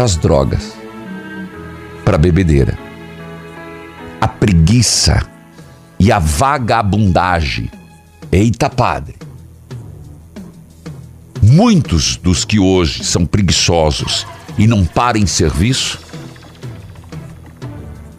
[0.00, 0.72] Para as drogas,
[2.06, 2.78] para a bebedeira.
[4.18, 5.28] A preguiça
[5.98, 7.70] e a vagabundagem.
[8.32, 9.16] Eita, padre.
[11.42, 16.00] Muitos dos que hoje são preguiçosos e não param em serviço,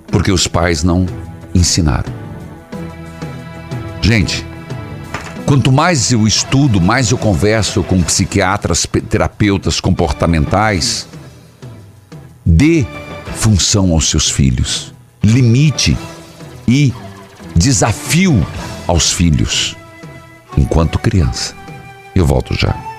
[0.06, 1.08] porque os pais não
[1.52, 2.13] ensinaram.
[4.04, 4.46] Gente,
[5.48, 11.10] quanto mais eu estudo, mais eu converso com psiquiatras, terapeutas comportamentais,
[12.46, 12.86] dê
[13.36, 15.98] função aos seus filhos, limite
[16.68, 16.94] e
[17.56, 18.46] desafio
[18.88, 19.76] aos filhos
[20.58, 21.56] enquanto criança.
[22.16, 22.91] Eu volto já.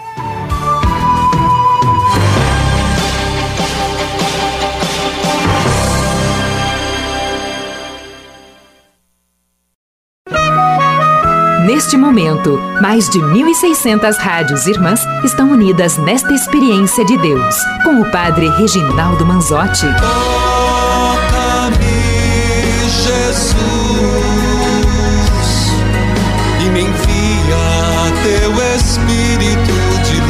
[11.73, 18.11] Neste momento, mais de 1.600 rádios irmãs estão unidas nesta experiência de Deus, com o
[18.11, 19.87] Padre Reginaldo Manzotti.
[19.99, 21.79] Toca-me,
[22.91, 23.57] Jesus,
[26.61, 29.73] e me envia teu Espírito
[30.05, 30.21] de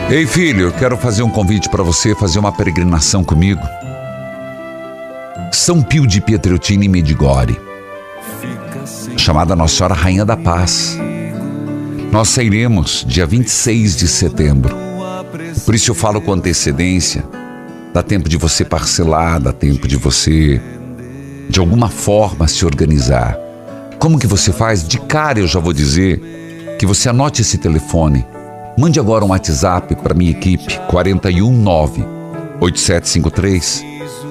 [0.00, 0.10] luz.
[0.10, 3.62] Ei filho, eu quero fazer um convite para você fazer uma peregrinação comigo.
[5.52, 7.70] São Pio de Pietreutina e Medigore
[9.22, 10.98] chamada Nossa Senhora Rainha da Paz.
[12.10, 14.74] Nós sairemos dia 26 de setembro.
[15.64, 17.22] Por isso eu falo com antecedência.
[17.94, 20.60] Dá tempo de você parcelar, dá tempo de você,
[21.48, 23.38] de alguma forma, se organizar.
[23.96, 24.86] Como que você faz?
[24.86, 28.26] De cara eu já vou dizer que você anote esse telefone.
[28.76, 32.04] Mande agora um WhatsApp para minha equipe 419
[32.60, 33.84] 8753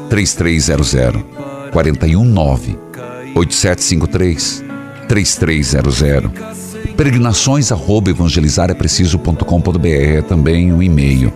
[0.10, 1.24] 3300
[1.72, 2.78] 419
[3.36, 4.71] 8753
[5.12, 6.32] 3300.
[6.96, 11.34] Peregrinações arroba evangelizarapreciso.com.br é também um e-mail.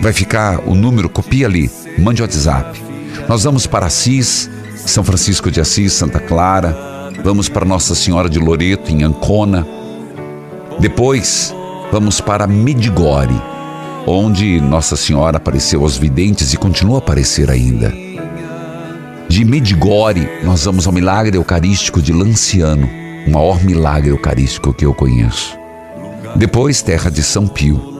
[0.00, 1.68] Vai ficar o número, copia ali,
[1.98, 2.80] mande WhatsApp.
[3.28, 8.38] Nós vamos para Assis, São Francisco de Assis, Santa Clara, vamos para Nossa Senhora de
[8.38, 9.66] Loreto, em Ancona.
[10.78, 11.52] Depois,
[11.90, 13.42] vamos para Medigore,
[14.06, 17.92] onde Nossa Senhora apareceu aos videntes e continua a aparecer ainda.
[19.28, 24.94] De Medigore, nós vamos ao milagre eucarístico de Lanciano, o maior milagre eucarístico que eu
[24.94, 25.58] conheço.
[26.36, 27.96] Depois, terra de São Pio.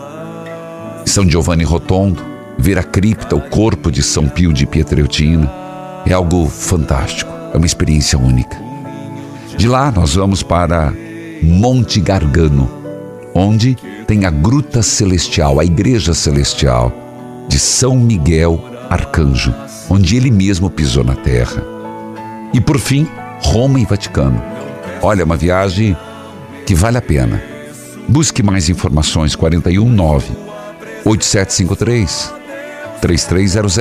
[1.05, 2.22] São Giovanni Rotondo,
[2.59, 5.51] ver a cripta, o corpo de São Pio de Pietreutina,
[6.05, 8.57] é algo fantástico, é uma experiência única.
[9.57, 10.93] De lá, nós vamos para
[11.43, 12.70] Monte Gargano,
[13.35, 16.93] onde tem a Gruta Celestial, a Igreja Celestial
[17.49, 19.55] de São Miguel Arcanjo,
[19.89, 21.62] onde ele mesmo pisou na terra.
[22.53, 23.07] E por fim,
[23.41, 24.55] Roma e Vaticano.
[25.09, 25.96] Olha, uma viagem
[26.66, 27.40] que vale a pena.
[28.09, 30.32] Busque mais informações 419
[31.04, 32.34] 8753
[33.00, 33.78] 3300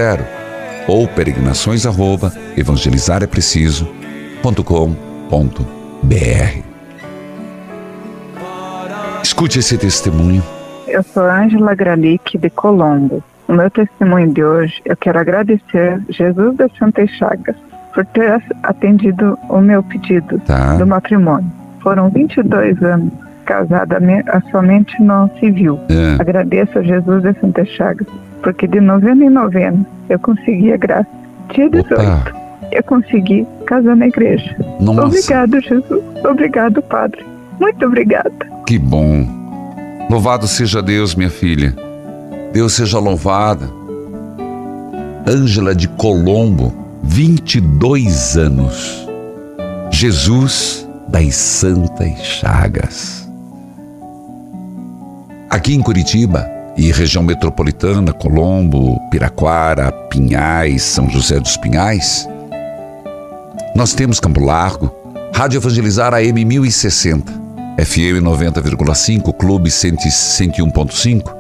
[0.87, 2.31] ou peregrinações arroba.
[9.23, 10.43] Escute esse testemunho.
[10.87, 13.23] Eu sou Ângela Gralic de Colombo.
[13.47, 17.55] No meu testemunho de hoje, eu quero agradecer Jesus das Santas Chagas
[17.95, 20.75] por ter atendido o meu pedido Tá.
[20.75, 21.49] do matrimônio.
[21.81, 23.11] Foram 22 anos
[23.45, 23.97] casada
[24.51, 25.79] somente no civil.
[25.89, 26.21] É.
[26.21, 28.07] Agradeço a Jesus das Santas Chagas,
[28.43, 31.07] porque de novena em novena eu consegui a graça.
[31.53, 32.01] Dia 18,
[32.71, 34.55] eu consegui casar na igreja.
[34.79, 35.05] Nossa.
[35.05, 36.03] Obrigado, Jesus.
[36.29, 37.25] Obrigado, Padre.
[37.59, 38.31] Muito obrigada.
[38.67, 39.25] Que bom.
[40.09, 41.73] Louvado seja Deus, minha filha.
[42.51, 43.65] Deus seja louvada.
[45.27, 46.73] Ângela de Colombo,
[47.05, 49.07] 22 anos.
[49.91, 53.29] Jesus das Santas Chagas.
[55.49, 56.45] Aqui em Curitiba
[56.75, 62.27] e região metropolitana, Colombo, Piraquara, Pinhais, São José dos Pinhais,
[63.73, 64.93] nós temos Campo Largo,
[65.33, 67.31] Rádio Evangelizar AM 1060,
[67.79, 71.33] FM 90,5, Clube 100 101.5,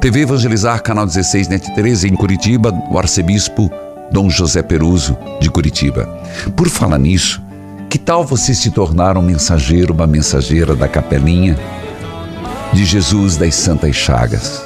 [0.00, 3.70] TV Evangelizar, Canal 16, Net 13, em Curitiba, o arcebispo
[4.10, 6.06] Dom José Peruso, de Curitiba.
[6.56, 7.42] Por falar nisso,
[7.88, 11.58] que tal você se tornar um mensageiro, uma mensageira da capelinha
[12.72, 14.64] de Jesus das Santas Chagas?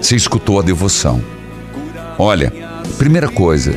[0.00, 1.20] Você escutou a devoção.
[2.18, 2.52] Olha,
[2.98, 3.74] primeira coisa,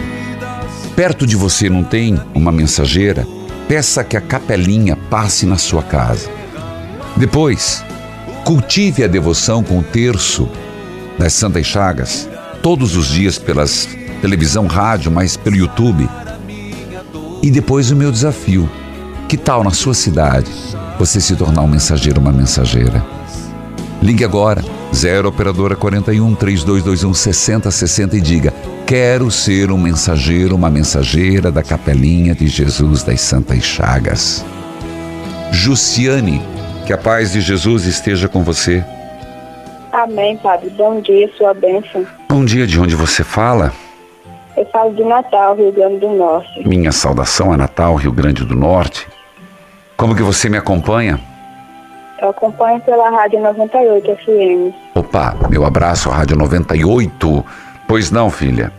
[0.95, 3.25] perto de você não tem uma mensageira?
[3.67, 6.29] Peça que a capelinha passe na sua casa.
[7.15, 7.83] Depois,
[8.45, 10.47] cultive a devoção com o terço
[11.17, 12.29] das Santas Chagas,
[12.61, 13.89] todos os dias pelas
[14.21, 16.09] televisão, rádio, mas pelo YouTube.
[17.41, 18.69] E depois o meu desafio.
[19.27, 20.49] Que tal na sua cidade
[20.97, 23.05] você se tornar um mensageiro, uma mensageira?
[24.01, 24.63] Ligue agora,
[24.93, 28.53] 0 operadora 41 3221 6060 e diga:
[28.85, 34.45] Quero ser um mensageiro, uma mensageira da capelinha de Jesus das Santas Chagas.
[35.51, 36.41] Jussiane,
[36.85, 38.83] que a paz de Jesus esteja com você.
[39.91, 40.69] Amém, Padre.
[40.69, 42.05] Bom dia, sua bênção.
[42.29, 43.73] Bom dia, de onde você fala?
[44.57, 46.67] Eu falo de Natal, Rio Grande do Norte.
[46.67, 49.07] Minha saudação a Natal, Rio Grande do Norte.
[49.95, 51.19] Como que você me acompanha?
[52.21, 54.75] Eu acompanho pela Rádio 98 FM.
[54.95, 57.45] Opa, meu abraço, Rádio 98.
[57.87, 58.71] Pois não, filha?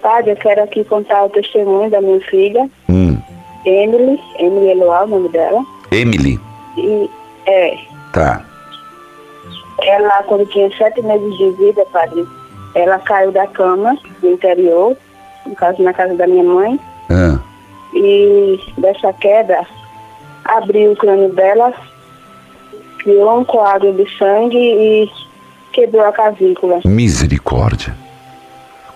[0.00, 3.16] Padre, eu quero aqui contar o testemunho da minha filha, Hum,
[3.64, 5.62] Emily, Emily Eloá, o nome dela.
[5.90, 6.40] Emily.
[6.76, 7.10] E
[7.46, 7.76] é,
[8.12, 8.44] Tá.
[9.82, 12.24] ela quando tinha sete meses de vida, padre,
[12.74, 14.96] ela caiu da cama do interior,
[15.46, 16.78] no caso na casa da minha mãe,
[17.10, 17.38] Ah,
[17.94, 19.66] e dessa queda
[20.44, 21.72] abriu o crânio dela,
[22.98, 25.10] criou um coágulo de sangue e
[25.72, 26.80] quebrou a cavícula.
[26.84, 27.94] misericórdia.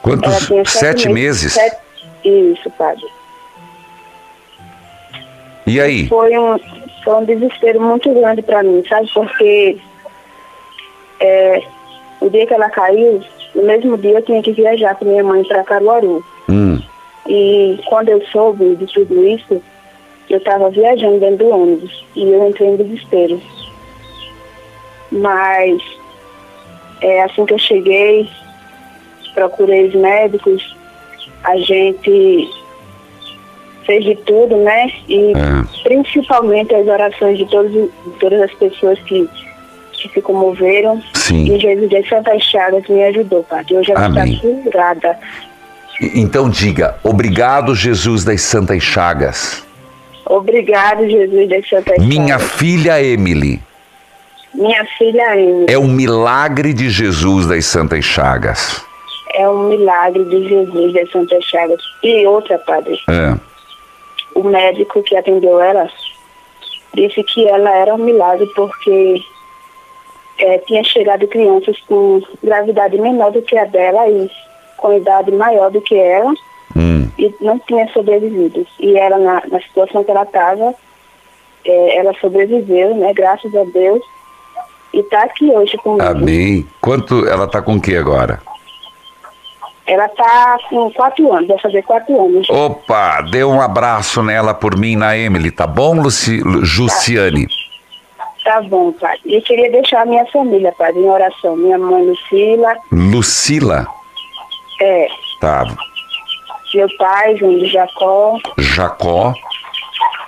[0.03, 0.47] Quantos?
[0.47, 1.53] Tinha Sete meses?
[1.53, 1.77] Sete-
[2.25, 3.05] Isso, padre.
[5.67, 6.07] E aí?
[6.09, 6.59] Foi um,
[7.03, 9.11] foi um desespero muito grande para mim, sabe?
[9.13, 9.79] Porque
[11.21, 11.63] é,
[12.21, 13.21] o dia que ela caiu,
[13.57, 16.25] no mesmo dia eu tinha que viajar com minha mãe para Caruaru.
[16.49, 16.81] Hum,
[17.29, 19.61] E quando eu soube de tudo isso,
[20.31, 23.41] eu estava viajando dentro do ônibus e eu entrei em desespero.
[25.11, 25.83] Mas
[27.01, 28.29] é, assim que eu cheguei,
[29.35, 30.77] procurei os médicos,
[31.45, 32.51] a gente
[33.85, 34.93] fez de tudo, né?
[35.09, 35.33] E
[35.83, 37.91] principalmente as orações de, todos, de
[38.21, 39.29] todas as pessoas que,
[40.09, 41.03] que se comoveram.
[41.15, 41.45] Sim.
[41.55, 43.77] E Jesus das Santas Chagas me ajudou, Padre.
[43.77, 44.35] Hoje ela Amém.
[44.35, 45.19] está curada.
[46.15, 49.65] então diga: Obrigado, Jesus das Santas Chagas.
[50.29, 52.53] Obrigado, Jesus das Santas Minha Chagas.
[52.57, 53.61] filha Emily
[54.53, 55.67] Minha filha Emily.
[55.69, 58.85] é o milagre de Jesus das Santas Chagas.
[59.35, 61.81] É um milagre de Jesus das Santas Chagas.
[62.03, 63.35] E outra, Padre, É.
[64.35, 65.89] o médico que atendeu ela
[66.95, 69.21] disse que ela era um milagre porque
[70.39, 74.31] é, tinha chegado crianças com gravidade menor do que a dela e
[74.77, 76.33] com idade maior do que ela
[76.77, 77.09] Hum.
[77.19, 78.67] e não tinha sobrevivido.
[78.79, 80.75] E ela, na, na situação que ela estava,
[81.65, 83.15] é, ela sobreviveu, né?
[83.15, 84.03] Graças a Deus.
[84.93, 86.05] E está aqui hoje comigo.
[86.05, 86.67] Amém.
[86.81, 88.41] Quanto ela tá com o que agora?
[89.87, 92.49] Ela está com quatro anos, vai fazer quatro anos.
[92.51, 97.47] Opa, dê um abraço nela por mim na Emily, tá bom, Luci, Lu- Jussiane?
[98.47, 99.19] Tá bom, pai.
[99.25, 101.57] E eu queria deixar a minha família, pai, em oração.
[101.57, 103.85] Minha mãe Lucila, Lucila,
[104.81, 105.09] é,
[105.41, 105.65] tá.
[106.73, 109.35] meu pai, João de Jacó, Jacó.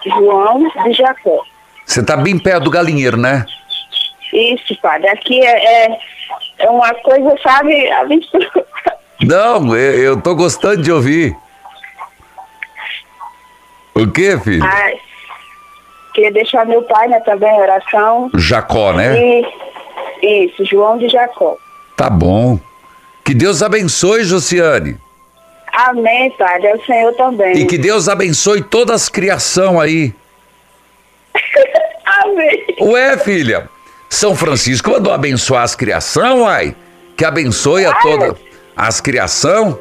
[0.04, 1.44] João de Jacó.
[1.86, 3.46] Você tá bem perto do galinheiro, né?
[4.32, 5.00] Isso, pai.
[5.00, 5.98] Daqui é, é,
[6.58, 8.28] é uma coisa, sabe, a gente
[9.22, 11.36] Não, eu, eu tô gostando de ouvir.
[13.94, 14.64] O que, filho?
[14.64, 14.98] Ai,
[16.18, 18.30] queria deixar meu pai, né, também em oração.
[18.34, 19.16] Jacó, né?
[19.16, 21.56] E, isso, João de Jacó.
[21.96, 22.58] Tá bom.
[23.24, 24.96] Que Deus abençoe, Josiane.
[25.72, 26.66] Amém, pai.
[26.66, 27.58] É o Senhor também.
[27.58, 30.12] E que Deus abençoe todas as criação aí.
[32.24, 32.64] Amém.
[32.80, 33.68] Ué, filha,
[34.10, 36.74] São Francisco mandou abençoar as criação, ai.
[37.16, 38.34] Que abençoe a todas
[38.76, 39.78] as criação.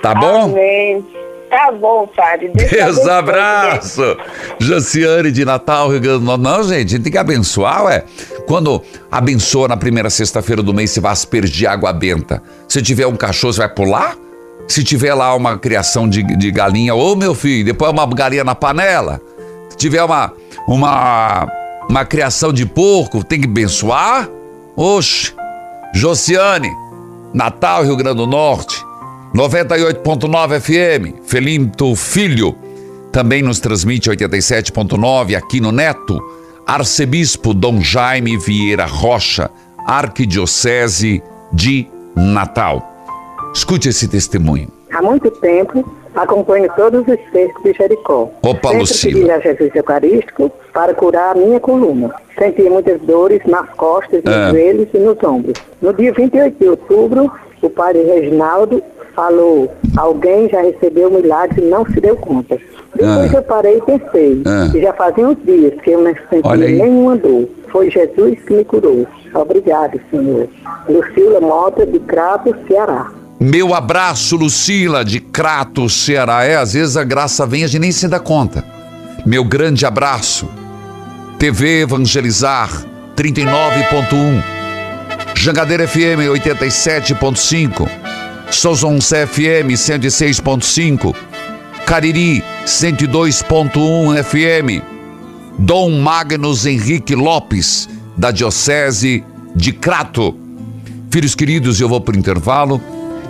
[0.00, 0.44] Tá bom?
[0.44, 1.19] Amém.
[1.50, 2.52] Tá bom, padre.
[2.54, 4.16] Deus abraço!
[4.60, 6.42] Josiane de Natal, Rio Grande do Norte.
[6.42, 8.04] Não, gente, a gente tem que abençoar, ué.
[8.46, 8.80] Quando
[9.10, 12.40] abençoa na primeira sexta-feira do mês, você vai aspergir água benta.
[12.68, 14.16] Se tiver um cachorro, você vai pular?
[14.68, 18.54] Se tiver lá uma criação de, de galinha, ô meu filho, depois uma galinha na
[18.54, 19.20] panela.
[19.70, 20.32] Se tiver uma,
[20.68, 21.48] uma,
[21.88, 24.28] uma criação de porco, tem que abençoar?
[24.76, 25.34] Oxe!
[25.92, 26.70] Josiane,
[27.34, 28.88] Natal, Rio Grande do Norte.
[29.34, 32.54] 98.9 FM, Felinto Filho.
[33.12, 36.18] Também nos transmite 87.9 aqui no Neto.
[36.66, 39.48] Arcebispo Dom Jaime Vieira Rocha,
[39.86, 41.22] Arquidiocese
[41.52, 42.86] de Natal.
[43.54, 44.68] Escute esse testemunho.
[44.92, 48.30] Há muito tempo acompanho todos os textos de Jericó.
[48.42, 49.18] Opa, Sempre Lucila.
[49.20, 52.12] pedi a Jesus Eucarístico para curar a minha coluna.
[52.36, 54.50] Sentia muitas dores nas costas, nos Ah.
[54.50, 55.56] joelhos e nos ombros.
[55.80, 57.30] No dia 28 de outubro,
[57.62, 58.82] o padre Reginaldo
[59.20, 62.56] falou: alguém já recebeu o milagre e não se deu conta.
[62.94, 63.36] Depois Ah.
[63.36, 64.68] eu parei e pensei, Ah.
[64.72, 66.10] que já fazia uns dias que eu não
[66.64, 66.78] aí.
[66.80, 67.48] nenhuma dor.
[67.70, 69.06] Foi Jesus que me curou.
[69.34, 70.48] Obrigado, Senhor.
[70.88, 73.10] Lucila Mota, de Crato, Ceará.
[73.38, 76.44] Meu abraço, Lucila, de Crato, Ceará.
[76.44, 78.64] É, às vezes a graça vem e a gente nem se dá conta.
[79.24, 80.48] Meu grande abraço.
[81.38, 82.70] TV Evangelizar
[83.16, 84.42] 39.1.
[85.36, 87.88] Jangadeira FM 87.5.
[88.50, 91.14] Sozonce FM 106.5.
[91.86, 94.82] Cariri 102.1 FM.
[95.58, 99.24] Dom Magnus Henrique Lopes, da Diocese
[99.54, 100.36] de Crato.
[101.10, 102.80] Filhos queridos, eu vou para o intervalo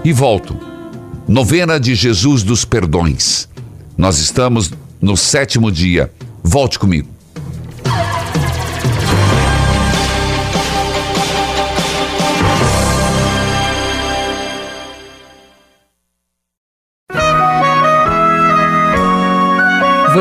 [0.04, 0.56] e volto.
[1.26, 3.48] Novena de Jesus dos Perdões.
[3.96, 6.10] Nós estamos no sétimo dia.
[6.42, 7.08] Volte comigo.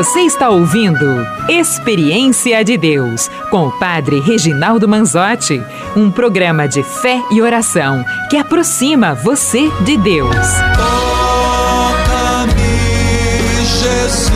[0.00, 1.04] Você está ouvindo
[1.46, 5.62] Experiência de Deus com o Padre Reginaldo Manzotti,
[5.94, 10.34] um programa de fé e oração que aproxima você de Deus.
[11.84, 12.52] Toca-me,
[13.78, 14.32] Jesus,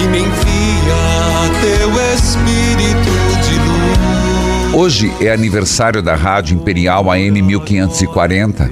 [0.00, 3.10] e me envia teu Espírito
[3.42, 4.72] de luz.
[4.72, 8.70] Hoje é aniversário da Rádio Imperial AM 1540,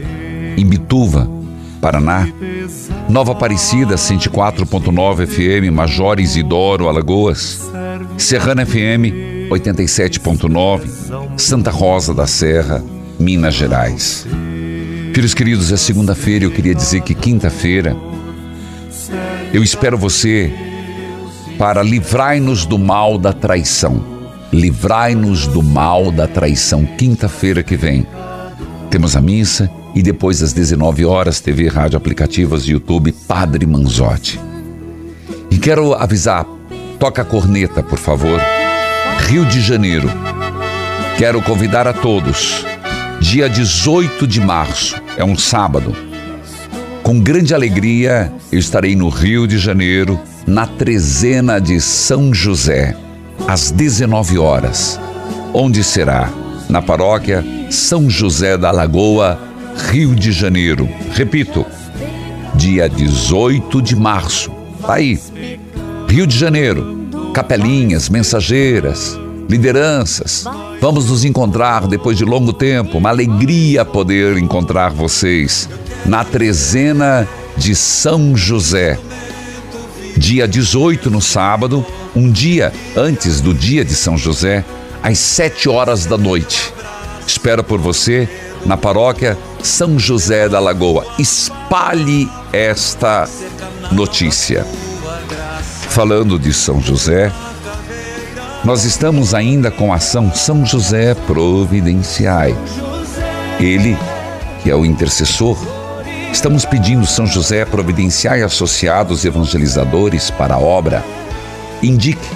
[0.56, 1.28] em Bituva,
[1.80, 2.28] Paraná.
[3.10, 7.68] Nova Aparecida 104.9 FM, Major Isidoro, Alagoas.
[8.16, 12.84] Serrana FM 87.9, Santa Rosa da Serra,
[13.18, 14.24] Minas Gerais.
[15.12, 17.96] Filhos queridos, é segunda-feira, eu queria dizer que quinta-feira
[19.52, 20.52] eu espero você
[21.58, 24.04] para livrai-nos do mal da traição.
[24.52, 26.86] Livrai-nos do mal da traição.
[26.86, 28.06] Quinta-feira que vem.
[28.88, 29.68] Temos a missa
[30.00, 34.40] e depois às 19 horas, TV, rádio, aplicativos, YouTube, Padre Manzotti.
[35.50, 36.46] E quero avisar,
[36.98, 38.40] toca a corneta, por favor.
[39.28, 40.10] Rio de Janeiro.
[41.18, 42.64] Quero convidar a todos.
[43.20, 45.94] Dia 18 de março, é um sábado.
[47.02, 52.96] Com grande alegria, eu estarei no Rio de Janeiro, na trezena de São José,
[53.46, 54.98] às 19 horas.
[55.52, 56.30] Onde será?
[56.70, 59.49] Na paróquia São José da Lagoa,
[59.90, 60.88] Rio de Janeiro.
[61.12, 61.64] Repito,
[62.54, 64.50] dia 18 de março.
[64.80, 65.18] Tá aí.
[66.08, 69.18] Rio de Janeiro, capelinhas, mensageiras,
[69.48, 70.44] lideranças.
[70.80, 72.98] Vamos nos encontrar depois de longo tempo.
[72.98, 75.68] Uma alegria poder encontrar vocês
[76.06, 78.98] na trezena de São José.
[80.16, 84.64] Dia 18 no sábado, um dia antes do dia de São José,
[85.02, 86.72] às 7 horas da noite.
[87.26, 88.28] Espero por você
[88.64, 91.06] na paróquia São José da Lagoa.
[91.18, 93.28] Espalhe esta
[93.92, 94.66] notícia.
[95.88, 97.32] Falando de São José,
[98.64, 102.54] nós estamos ainda com a ação São José Providenciai.
[103.58, 103.96] Ele,
[104.62, 105.58] que é o intercessor,
[106.32, 111.04] estamos pedindo São José Providenciai associados evangelizadores para a obra.
[111.82, 112.28] Indique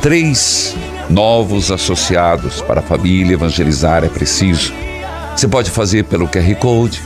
[0.00, 0.74] três
[1.08, 4.72] novos associados para a família evangelizar é preciso.
[5.36, 7.02] Você pode fazer pelo QR Code,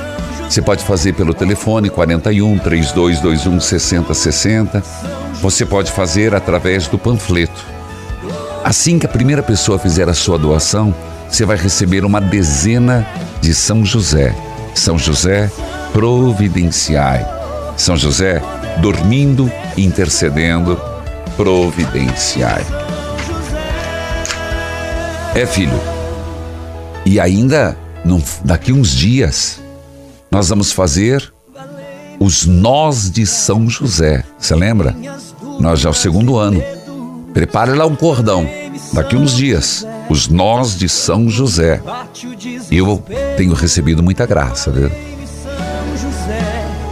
[0.49, 4.83] você pode fazer pelo telefone 41 3221 6060,
[5.41, 7.77] você pode fazer através do panfleto
[8.66, 10.93] Assim que a primeira pessoa fizer a sua doação,
[11.29, 13.07] você vai receber uma dezena
[13.41, 14.35] de São José.
[14.74, 15.49] São José,
[15.93, 17.24] providenciai.
[17.77, 18.43] São José,
[18.79, 20.81] dormindo, intercedendo,
[21.37, 22.66] providenciai.
[25.33, 25.81] É, filho.
[27.05, 27.79] E ainda,
[28.45, 29.61] daqui uns dias,
[30.31, 31.33] nós vamos fazer
[32.19, 34.25] os nós de São José.
[34.39, 34.97] Você lembra?
[35.61, 36.63] Nós já é o segundo ano.
[37.33, 38.49] Prepare lá um cordão.
[38.93, 41.83] Daqui uns dias, os nós de São José.
[42.71, 43.03] Eu
[43.37, 44.91] tenho recebido muita graça, viu?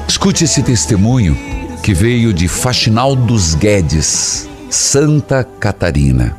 [0.09, 1.37] Escute esse testemunho
[1.83, 6.37] que veio de Faxinal dos Guedes, Santa Catarina.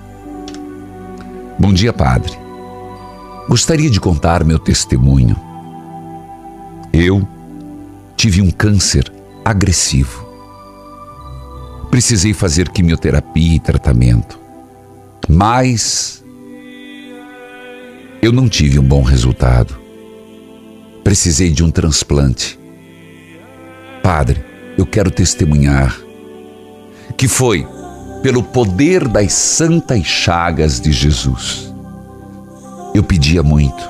[1.58, 2.45] Bom dia, Padre.
[3.48, 5.36] Gostaria de contar meu testemunho.
[6.92, 7.28] Eu
[8.16, 9.12] tive um câncer
[9.44, 10.26] agressivo
[11.96, 14.38] precisei fazer quimioterapia e tratamento.
[15.30, 16.22] Mas
[18.22, 19.80] eu não tive um bom resultado.
[21.06, 22.60] Precisei de um transplante.
[24.04, 24.44] Padre,
[24.78, 25.98] eu quero testemunhar
[27.16, 27.66] que foi
[28.22, 31.74] pelo poder das santas chagas de Jesus.
[32.96, 33.84] Eu pedia muito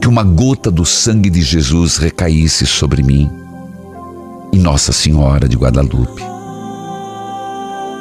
[0.00, 3.28] que uma gota do sangue de Jesus recaísse sobre mim
[4.52, 6.22] e Nossa Senhora de Guadalupe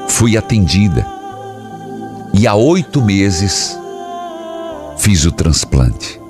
[0.08, 1.08] fui atendida.
[2.36, 3.76] E há oito meses
[4.96, 6.22] fiz o transplante.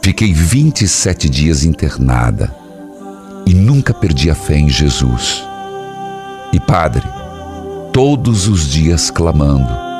[0.00, 2.54] Fiquei 27 dias internada
[3.44, 5.42] e nunca perdi a fé em Jesus.
[6.52, 7.02] E Padre,
[7.92, 9.91] todos os dias clamando: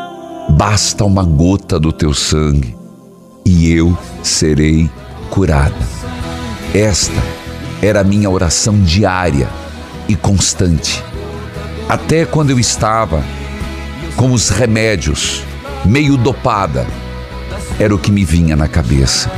[0.50, 2.76] basta uma gota do teu sangue
[3.44, 4.90] e eu serei
[5.30, 5.74] curada.
[6.74, 7.22] Esta
[7.80, 9.48] era a minha oração diária
[10.08, 11.02] e constante
[11.92, 13.22] até quando eu estava
[14.16, 15.42] com os remédios,
[15.84, 16.86] meio dopada,
[17.78, 19.30] era o que me vinha na cabeça.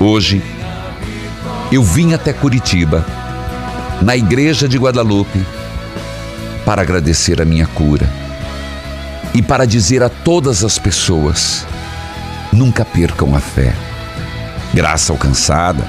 [0.00, 0.42] Hoje,
[1.70, 3.04] eu vim até Curitiba,
[4.00, 5.44] na igreja de Guadalupe,
[6.64, 8.21] para agradecer a minha cura
[9.34, 11.66] e para dizer a todas as pessoas:
[12.52, 13.74] nunca percam a fé.
[14.74, 15.84] Graça alcançada,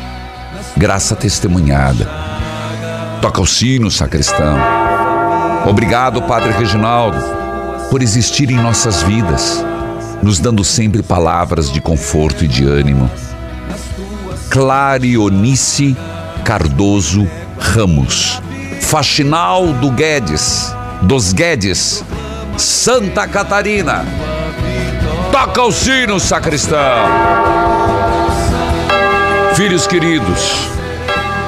[0.75, 2.09] graça testemunhada.
[3.21, 4.57] Toca o sino, sacristão.
[5.65, 7.17] Obrigado, Padre Reginaldo,
[7.89, 9.63] por existir em nossas vidas,
[10.21, 13.09] nos dando sempre palavras de conforto e de ânimo.
[14.49, 15.95] Clarionice
[16.43, 17.25] Cardoso
[17.57, 18.41] Ramos,
[18.81, 22.03] Faxinal do Guedes, dos Guedes,
[22.57, 24.05] Santa Catarina.
[25.31, 26.79] Toca o sino, sacristão.
[29.55, 30.67] Filhos queridos,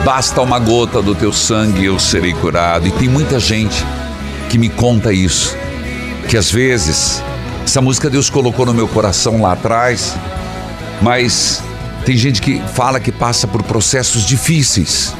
[0.04, 2.88] basta uma gota do teu sangue e eu serei curado.
[2.88, 3.86] E tem muita gente
[4.50, 5.56] que me conta isso.
[6.28, 7.24] Que às vezes,
[7.64, 10.16] essa música Deus colocou no meu coração lá atrás,
[11.02, 11.64] mas
[12.06, 15.14] tem gente que fala que passa por processos difíceis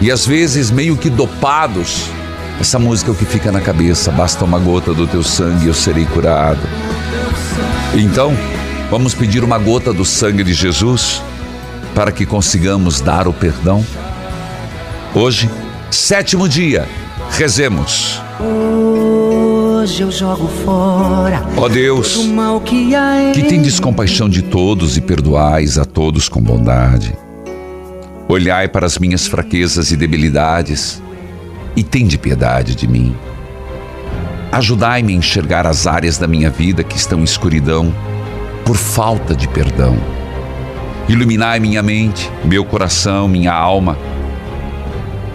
[0.00, 2.10] e às vezes meio que dopados.
[2.58, 4.10] Essa música é o que fica na cabeça.
[4.10, 6.60] Basta uma gota do teu sangue e eu serei curado.
[7.94, 8.36] Então,
[8.90, 11.22] vamos pedir uma gota do sangue de Jesus
[11.94, 13.84] para que consigamos dar o perdão.
[15.14, 15.50] Hoje,
[15.90, 16.88] sétimo dia,
[17.30, 18.20] rezemos.
[18.40, 21.46] Hoje eu jogo fora.
[21.56, 22.18] Ó Deus,
[22.64, 22.90] que,
[23.34, 27.16] que tendes compaixão de todos e perdoais a todos com bondade.
[28.28, 31.00] Olhai para as minhas fraquezas e debilidades
[31.76, 33.14] e tende piedade de mim.
[34.50, 37.94] Ajudai-me a enxergar as áreas da minha vida que estão em escuridão
[38.64, 39.96] por falta de perdão.
[41.08, 43.96] Iluminai minha mente, meu coração, minha alma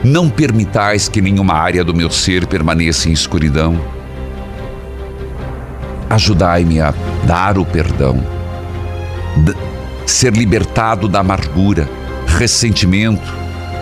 [0.03, 3.79] Não permitais que nenhuma área do meu ser permaneça em escuridão.
[6.09, 8.21] Ajudai-me a dar o perdão,
[10.05, 11.87] ser libertado da amargura,
[12.25, 13.31] ressentimento,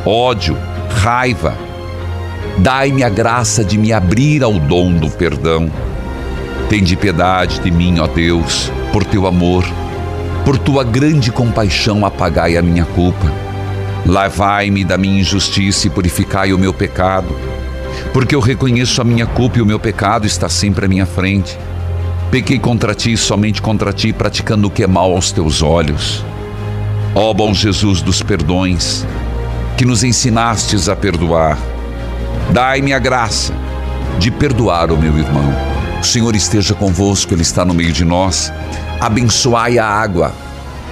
[0.05, 0.55] ódio,
[1.01, 1.68] raiva.
[2.62, 5.72] Dai-me a graça de me abrir ao dom do perdão.
[6.68, 9.64] Tende piedade de mim, ó Deus, por teu amor,
[10.43, 13.32] por tua grande compaixão, apagai a minha culpa.
[14.05, 17.34] Lavai-me da minha injustiça e purificai o meu pecado,
[18.12, 21.57] porque eu reconheço a minha culpa e o meu pecado está sempre à minha frente.
[22.30, 26.26] Pequei contra ti, somente contra ti, praticando o que é mal aos teus olhos.
[27.16, 29.07] Ó bom Jesus dos perdões,
[29.78, 31.57] que nos ensinastes a perdoar,
[32.51, 33.53] dai-me a graça
[34.17, 35.53] de perdoar o meu irmão.
[35.99, 38.51] O Senhor esteja convosco, Ele está no meio de nós.
[38.99, 40.34] Abençoai a água,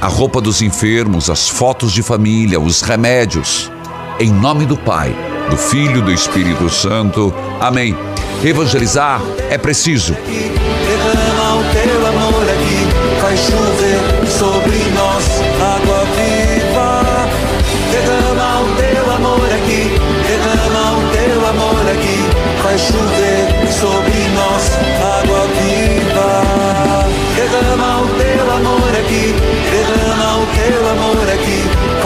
[0.02, 3.72] a roupa dos enfermos, as fotos de família, os remédios.
[4.20, 5.16] Em nome do Pai,
[5.50, 7.34] do Filho e do Espírito Santo.
[7.60, 7.96] Amém.
[8.44, 10.14] Evangelizar é preciso.
[10.14, 14.07] Derrama o teu amor aqui, faz chover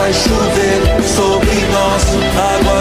[0.02, 2.02] vai chover sobre nós.
[2.56, 2.71] Agora